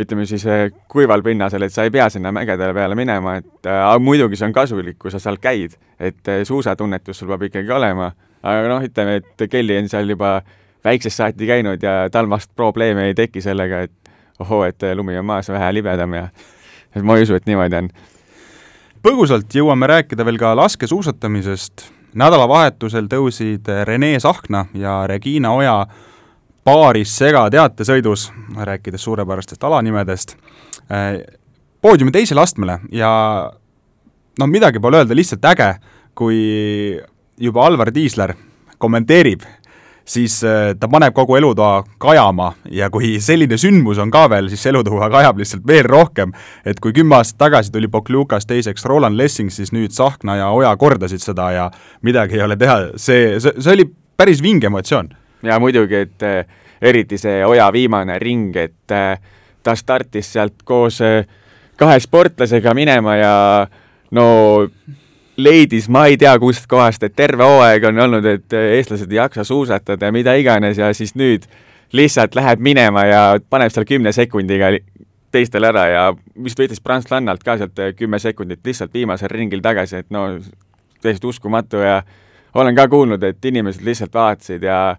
[0.00, 3.84] ütleme siis äh, kuival pinnasel, et sa ei pea sinna mägede peale minema, et äh,
[4.02, 8.10] muidugi see on kasulik, kui sa seal käid, et suusatunnetus sul peab ikkagi olema,
[8.42, 10.40] aga noh, ütleme, et Kelly on seal juba
[10.84, 15.28] väiksest saati käinud ja tal vast probleeme ei teki sellega, et ohoo, et lumi on
[15.28, 16.26] maas vähe libedam ja
[16.96, 17.92] et ma ei usu, et niimoodi on.
[19.04, 25.86] põgusalt jõuame rääkida veel ka laskesuusatamisest nädalavahetusel tõusid Rene Sahkna ja Regina Oja
[26.64, 30.36] paaris segateatesõidus, rääkides suurepärastest alanimedest,
[31.82, 33.10] poodiumi teisele astmele ja
[34.38, 35.70] noh, midagi pole öelda, lihtsalt äge,
[36.14, 36.38] kui
[37.40, 38.34] juba Alvar Tiisler
[38.78, 39.44] kommenteerib
[40.10, 44.66] siis äh, ta paneb kogu elutoa kajama ja kui selline sündmus on ka veel, siis
[44.66, 46.32] elutoa kajab lihtsalt veel rohkem.
[46.66, 50.74] et kui kümme aastat tagasi tuli Pokljukas teiseks Roland Lessing, siis nüüd Tsahkna ja Oja
[50.76, 51.70] kordasid seda ja
[52.02, 53.86] midagi ei ole teha, see, see, see oli
[54.16, 55.12] päris vinge emotsioon.
[55.42, 56.46] ja muidugi, et äh,
[56.82, 59.20] eriti see Oja viimane ring, et äh,
[59.62, 60.98] ta startis sealt koos
[61.76, 63.34] kahe sportlasega minema ja
[64.10, 64.26] no
[65.42, 69.44] leidis, ma ei tea kust kohast, et terve hooaeg on olnud, et eestlased ei jaksa
[69.44, 71.46] suusatada ja mida iganes ja siis nüüd
[71.92, 74.70] lihtsalt läheb minema ja paneb seal kümne sekundiga
[75.32, 76.02] teistel ära ja
[76.42, 80.26] vist võitis prantslannalt ka sealt kümme sekundit lihtsalt viimasel ringil tagasi, et no
[81.02, 82.02] täiesti uskumatu ja
[82.54, 84.96] olen ka kuulnud, et inimesed lihtsalt vaatasid ja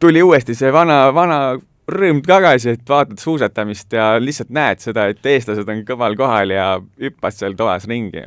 [0.00, 1.40] tuli uuesti see vana, vana
[1.90, 6.68] rõõm tagasi, et vaatad suusatamist ja lihtsalt näed seda, et eestlased on kõval kohal ja
[7.00, 8.24] hüppad seal toas ringi.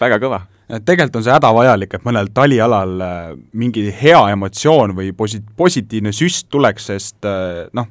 [0.00, 0.40] Väga kõva.
[0.70, 6.46] Tegelikult on see hädavajalik, et mõnel talialal äh, mingi hea emotsioon või posi-, positiivne süst
[6.52, 7.88] tuleks, sest äh, noh,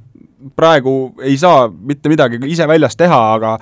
[0.55, 0.93] praegu
[1.25, 3.57] ei saa mitte midagi ise väljas teha, aga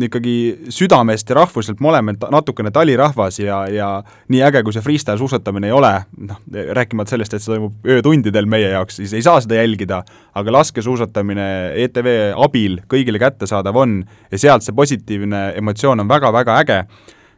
[0.00, 0.34] ikkagi
[0.72, 3.88] südamest ja rahvuselt me oleme natukene talirahvas ja, ja
[4.32, 5.90] nii äge, kui see freestyle suusatamine ei ole,
[6.28, 6.38] noh,
[6.78, 10.02] rääkimata sellest, et see toimub öötundidel meie jaoks, siis ei saa seda jälgida,
[10.38, 11.48] aga laskesuusatamine
[11.84, 12.08] ETV
[12.40, 14.00] abil kõigile kättesaadav on
[14.32, 16.84] ja sealt see positiivne emotsioon on väga-väga äge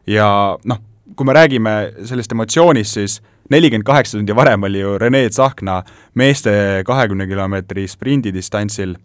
[0.06, 0.82] ja noh,
[1.16, 1.74] kui me räägime
[2.04, 5.82] sellest emotsioonist, siis nelikümmend kaheksa tundi varem oli ju Rene Tsahkna
[6.14, 8.96] meeste kahekümne kilomeetri sprindidistantsil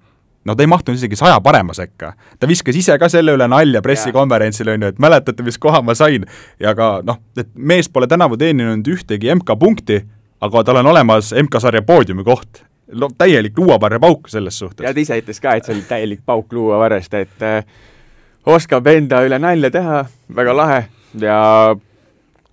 [0.46, 2.14] no ta ei mahtunud isegi saja parema sekka.
[2.40, 5.96] ta viskas ise ka selle üle nalja pressikonverentsil, on ju, et mäletate, mis koha ma
[5.98, 6.26] sain,
[6.60, 10.02] ja ka noh, et mees pole tänavu teeninud ühtegi MK-punkti,
[10.42, 12.64] aga tal on olemas MK-sarja poodiumi koht.
[12.90, 14.86] no täielik luuavarrepauk selles suhtes.
[14.86, 17.66] ja ta ise ütles ka, et see oli täielik pauk luuavarrest, et äh,
[18.46, 20.04] oskab enda üle nalja teha,
[20.36, 20.82] väga lahe.
[21.20, 21.40] Ja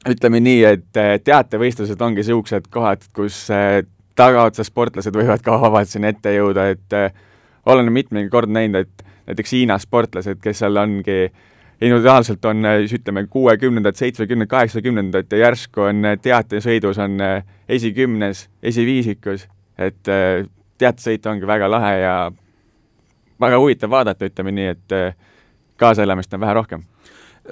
[0.09, 3.83] ütleme nii, et äh, teatevõistlused ongi niisugused kohad, kus äh,
[4.17, 7.11] tagaotsas sportlased võivad ka vabalt sinna ette jõuda, et äh,
[7.67, 11.27] olen mitmeid kordi näinud, et näiteks Hiina sportlased, kes seal ongi
[11.77, 17.19] individuaalselt on ütleme, kuuekümnendad, seitsmekümnendad, kaheksakümnendad ja järsku on teatesõidus on
[17.69, 19.45] esikümnes, esiviisikus,
[19.77, 20.01] et
[20.81, 22.15] teatesõit ongi väga lahe ja
[23.43, 24.97] väga huvitav vaadata, ütleme nii, et
[25.77, 26.85] kaasaelamist on vähe rohkem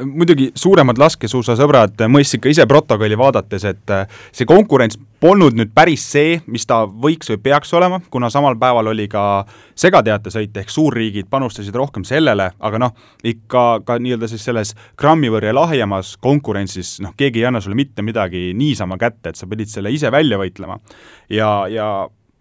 [0.03, 6.05] muidugi suuremad laskesuusasõbrad mõistsid ka ise protokolli vaadates, et äh, see konkurents polnud nüüd päris
[6.14, 9.45] see, mis ta võiks või peaks olema, kuna samal päeval oli ka
[9.81, 12.95] segateatesõit ehk suurriigid panustasid rohkem sellele, aga noh,
[13.25, 18.05] ikka ka nii-öelda siis selles grammi võrra lahjemas konkurentsis noh, keegi ei anna sulle mitte
[18.05, 20.81] midagi niisama kätte, et sa pidid selle ise välja võitlema.
[21.33, 21.89] ja, ja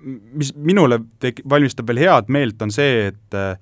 [0.04, 3.56] mis minule tek-, valmistab veel head meelt, on see, et äh,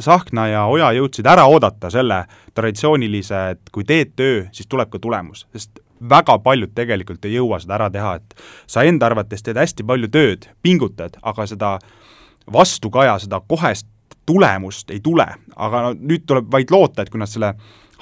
[0.00, 4.98] Sahkna ja Oja jõudsid ära oodata selle traditsioonilise, et kui teed töö, siis tuleb ka
[5.02, 8.34] tulemus, sest väga paljud tegelikult ei jõua seda ära teha, et
[8.66, 11.78] sa enda arvates teed hästi palju tööd, pingutad, aga seda
[12.52, 13.88] vastukaja, seda kohest
[14.26, 17.54] tulemust ei tule, aga no nüüd tuleb vaid loota, et kui nad selle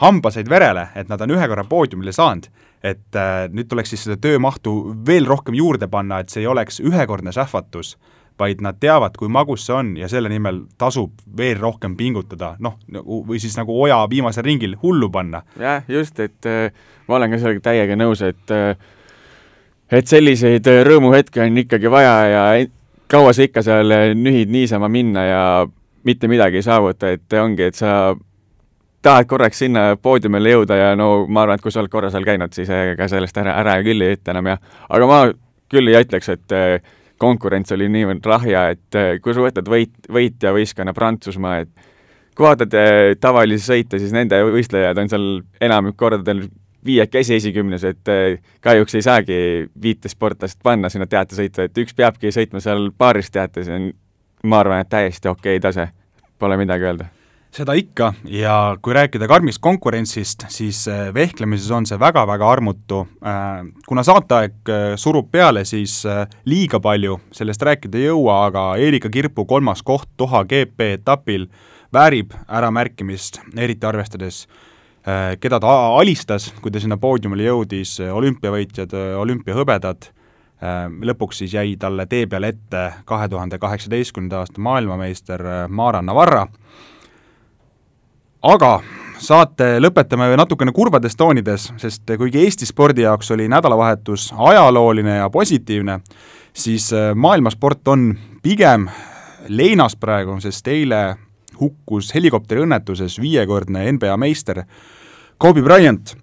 [0.02, 2.48] hamba said verele, et nad on ühe korra poodiumile saanud,
[2.82, 4.74] et äh, nüüd tuleks siis seda töömahtu
[5.06, 7.96] veel rohkem juurde panna, et see ei oleks ühekordne sähvatus
[8.42, 12.78] vaid nad teavad, kui magus see on ja selle nimel tasub veel rohkem pingutada, noh,
[12.92, 15.42] nagu või siis nagu oja viimasel ringil hullu panna.
[15.60, 16.72] jah, just, et äh,
[17.08, 18.74] ma olen ka sellega täiega nõus, et äh,
[19.92, 22.44] et selliseid äh, rõõmuhetki on ikkagi vaja ja
[23.12, 25.42] kaua sa ikka seal nühid niisama minna ja
[26.08, 28.14] mitte midagi ei saavuta, et ongi, et sa
[29.02, 32.26] tahad korraks sinna poodiumile jõuda ja no ma arvan, et kui sa oled korra seal
[32.26, 35.22] käinud, siis ega sellest ära, ära küll ei ütle enam ja aga ma
[35.72, 36.54] küll ei ütleks, et
[37.22, 41.70] konkurents oli niivõrd rahja, et äh, kui sa võtad võit, võitjavõistkonna Prantsusmaa, et
[42.36, 45.30] kui vaatad äh, tavalisi sõite, siis nende võistlejad on seal
[45.62, 46.44] enamik kordadel
[46.84, 49.40] viiekesi esikümnes, et äh, kahjuks ei saagi
[49.82, 53.80] viite sportlast panna sinna teatesõitu, et üks peabki sõitma seal paaris teates ja
[54.42, 55.90] ma arvan, et täiesti okei okay tase,
[56.42, 57.10] pole midagi öelda
[57.52, 58.12] seda ikka.
[58.24, 63.02] Ja kui rääkida karmist konkurentsist, siis äh, vehklemises on see väga-väga armutu.
[63.24, 66.00] Äh, kuna saateaeg äh, surub peale, siis
[66.48, 71.46] liiga palju sellest rääkida ei jõua, aga Erika Kirpu kolmas koht Doha GP etapil
[71.92, 74.46] väärib äramärkimist, eriti arvestades
[75.42, 80.06] keda ta alistas, kui ta sinna poodiumile jõudis, olümpiavõitjad, olümpiahõbedad,
[81.10, 85.42] lõpuks siis jäi talle tee peale ette kahe tuhande kaheksateistkümnenda aasta maailmameister
[85.74, 86.46] Mara Navarra,
[88.42, 88.80] aga
[89.22, 96.00] saate lõpetame natukene kurbades toonides, sest kuigi Eesti spordi jaoks oli nädalavahetus ajalooline ja positiivne,
[96.54, 98.12] siis äh, maailmasport on
[98.42, 98.88] pigem
[99.48, 101.04] leinas praegu, sest eile
[101.60, 104.64] hukkus helikopteriõnnetuses viiekordne NBA meister
[105.38, 106.16] Kobe Bryant.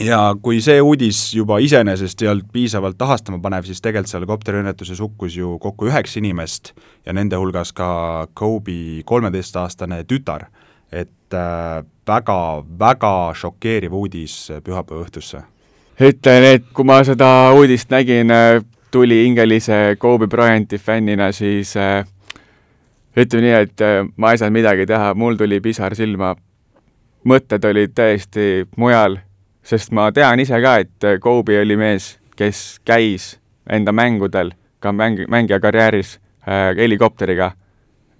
[0.00, 5.00] Ja kui see uudis juba iseenesest ei olnud piisavalt tahastama panev, siis tegelikult seal kopteriõnnetuses
[5.02, 6.72] hukkus ju kokku üheksa inimest
[7.04, 7.90] ja nende hulgas ka
[8.32, 10.46] Kobe kolmeteistaastane tütar
[10.92, 15.42] et äh, väga, väga šokeeriv uudis pühapäeva õhtusse.
[16.00, 22.04] ütlen, et kui ma seda uudist nägin äh, tuli hingelise Kobe Bryanti fännina, siis äh,
[23.16, 26.34] ütleme nii, et äh, ma ei saanud midagi teha, mul tuli pisar silma.
[27.20, 29.18] mõtted olid täiesti mujal,
[29.62, 33.34] sest ma tean ise ka, et äh, Kobe oli mees, kes käis
[33.68, 36.16] enda mängudel, ka mäng, mängija karjääris
[36.48, 37.52] äh, helikopteriga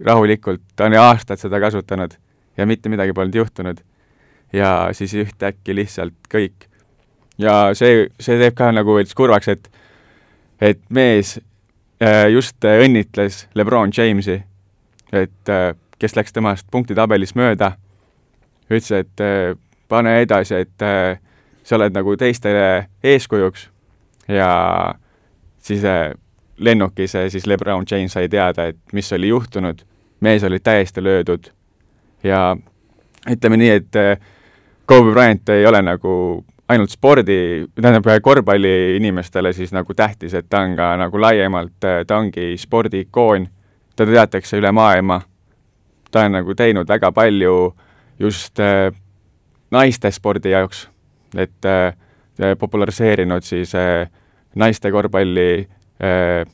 [0.04, 2.12] rahulikult, ta on ju aastaid seda kasutanud
[2.60, 3.80] ja mitte midagi polnud juhtunud.
[4.52, 6.68] ja siis ühtäkki lihtsalt kõik.
[7.38, 9.72] ja see, see teeb ka nagu veits kurvaks, et,
[10.60, 11.38] et mees
[12.02, 14.42] äh, just õnnitles Lebron Jamesi
[15.12, 17.72] et äh, kes läks temast punktitabelis mööda,
[18.70, 19.54] ütles, et äh,
[19.90, 21.18] pane edasi, et äh,
[21.64, 23.68] sa oled nagu teistele eeskujuks
[24.30, 24.50] ja
[25.60, 25.82] siis
[26.56, 29.82] lennukis siis Lebron James sai teada, et mis oli juhtunud,
[30.20, 31.50] mees oli täiesti löödud
[32.24, 32.56] ja
[33.30, 33.98] ütleme nii, et
[34.86, 36.12] Kobe Bryant ei ole nagu
[36.70, 42.54] ainult spordi, tähendab korvpalliinimestele siis nagu tähtis, et ta on ka nagu laiemalt, ta ongi
[42.58, 43.48] spordiikoon,
[43.96, 45.20] teda teatakse üle maailma,
[46.10, 47.54] ta on nagu teinud väga palju
[48.20, 48.90] just äh,
[49.70, 50.86] naiste spordi jaoks,
[51.34, 51.94] et äh,
[52.58, 54.06] populariseerinud siis äh,
[54.54, 55.50] naiste korvpalli
[56.02, 56.44] äh,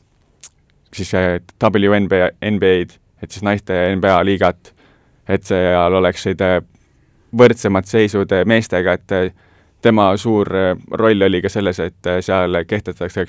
[0.93, 4.73] siis äh, WNBA, NBA-d, et siis naiste NBA liigat,
[5.29, 6.61] et seal oleksid äh,
[7.37, 9.29] võrdsemad seisud äh, meestega, et äh,
[9.83, 10.49] tema suur
[10.99, 13.25] roll oli ka selles, et seal kehtestatakse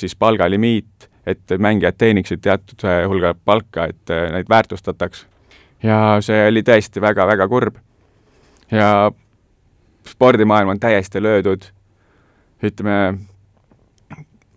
[0.00, 5.26] siis palgalimiit, et mängijad teeniksid teatud hulga palka, et neid väärtustataks.
[5.82, 7.76] ja see oli tõesti väga-väga kurb.
[8.70, 9.12] ja
[10.08, 11.68] spordimaailm on täiesti löödud,
[12.64, 13.18] ütleme,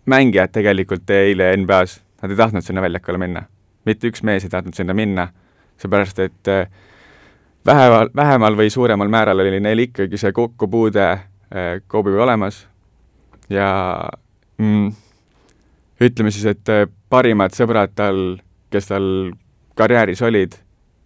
[0.06, 3.42] mängijad tegelikult eile NBA-s, nad ei tahtnud sinna väljakule minna.
[3.84, 5.28] mitte üks mees ei tahtnud sinna minna,
[5.80, 6.68] seepärast et äh,
[7.66, 12.66] vähemal, vähemal või suuremal määral oli neil ikkagi see kokkupuude äh, Kobe'ga olemas.
[13.50, 13.68] Ja
[14.58, 14.92] mm,
[16.00, 18.38] ütleme siis, et äh, parimad sõbrad tal,
[18.70, 19.08] kes tal
[19.76, 20.56] karjääris olid,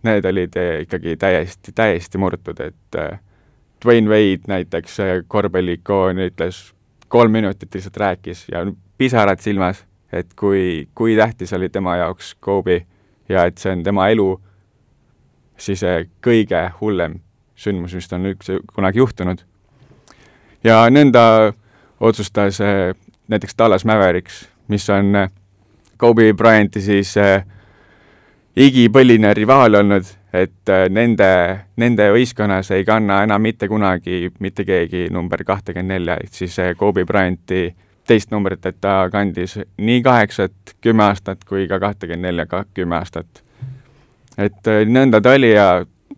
[0.06, 0.54] need olid
[0.86, 3.00] ikkagi täiesti, täiesti murtud, et
[3.84, 4.96] Dwayne Wade näiteks,
[5.28, 6.70] korvpalliikoon, ütles,
[7.10, 8.62] kolm minutit lihtsalt rääkis ja
[8.98, 12.86] pisarad silmas, et kui, kui tähtis oli tema jaoks Kobe
[13.28, 14.28] ja et see on tema elu
[15.60, 17.20] siis eh, kõige hullem
[17.60, 19.44] sündmus, mis on üldse kunagi juhtunud.
[20.64, 21.52] ja nõnda
[22.00, 22.94] otsustas eh,
[23.28, 25.30] näiteks Dallas Mavericks, mis on eh,
[25.96, 27.14] Kobe Bryanti siis
[28.56, 31.28] igipõline rivaal olnud, et nende,
[31.76, 37.04] nende võistkonnas ei kanna enam mitte kunagi mitte keegi number kahtekümmend nelja, ehk siis Kobe
[37.04, 37.68] Bryanti
[38.06, 43.42] teist numbrit, et ta kandis nii kaheksat kümme aastat kui ka kahtekümmend nelja kümme aastat
[44.38, 45.68] et äh, nõnda ta oli ja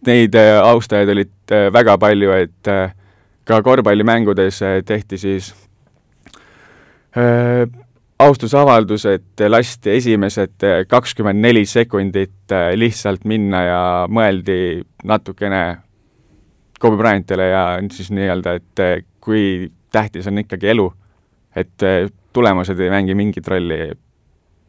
[0.06, 2.72] neid äh, austajaid olid äh, väga palju, et
[3.42, 5.52] ka korvpallimängudes tehti siis
[8.22, 15.62] austusavaldus, et lasti esimesed kakskümmend neli sekundit lihtsalt minna ja mõeldi natukene
[16.78, 20.86] Kobe Bryantile ja siis nii-öelda, et kui tähtis on ikkagi elu,
[21.58, 21.84] et
[22.32, 23.90] tulemused ei mängi mingit rolli.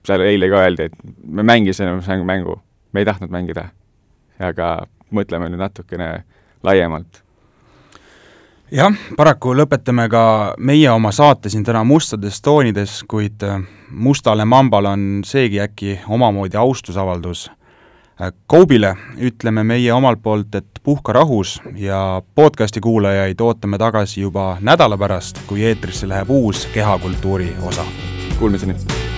[0.03, 2.57] seal eile ka öeldi, et me mängisime mängu
[2.93, 3.69] me ei tahtnud mängida.
[4.39, 6.23] aga mõtleme nüüd natukene
[6.63, 7.21] laiemalt.
[8.71, 10.23] jah, paraku lõpetame ka
[10.57, 16.57] meie oma saate siin täna mustades toonides, kuid äh, mustale mambale on seegi äkki omamoodi
[16.57, 17.51] austusavaldus.
[18.47, 24.57] Koobile äh, ütleme meie omalt poolt, et puhka rahus ja podcasti kuulajaid ootame tagasi juba
[24.61, 27.85] nädala pärast, kui eetrisse läheb uus kehakultuuri osa.
[28.39, 29.12] Kuulmiseni!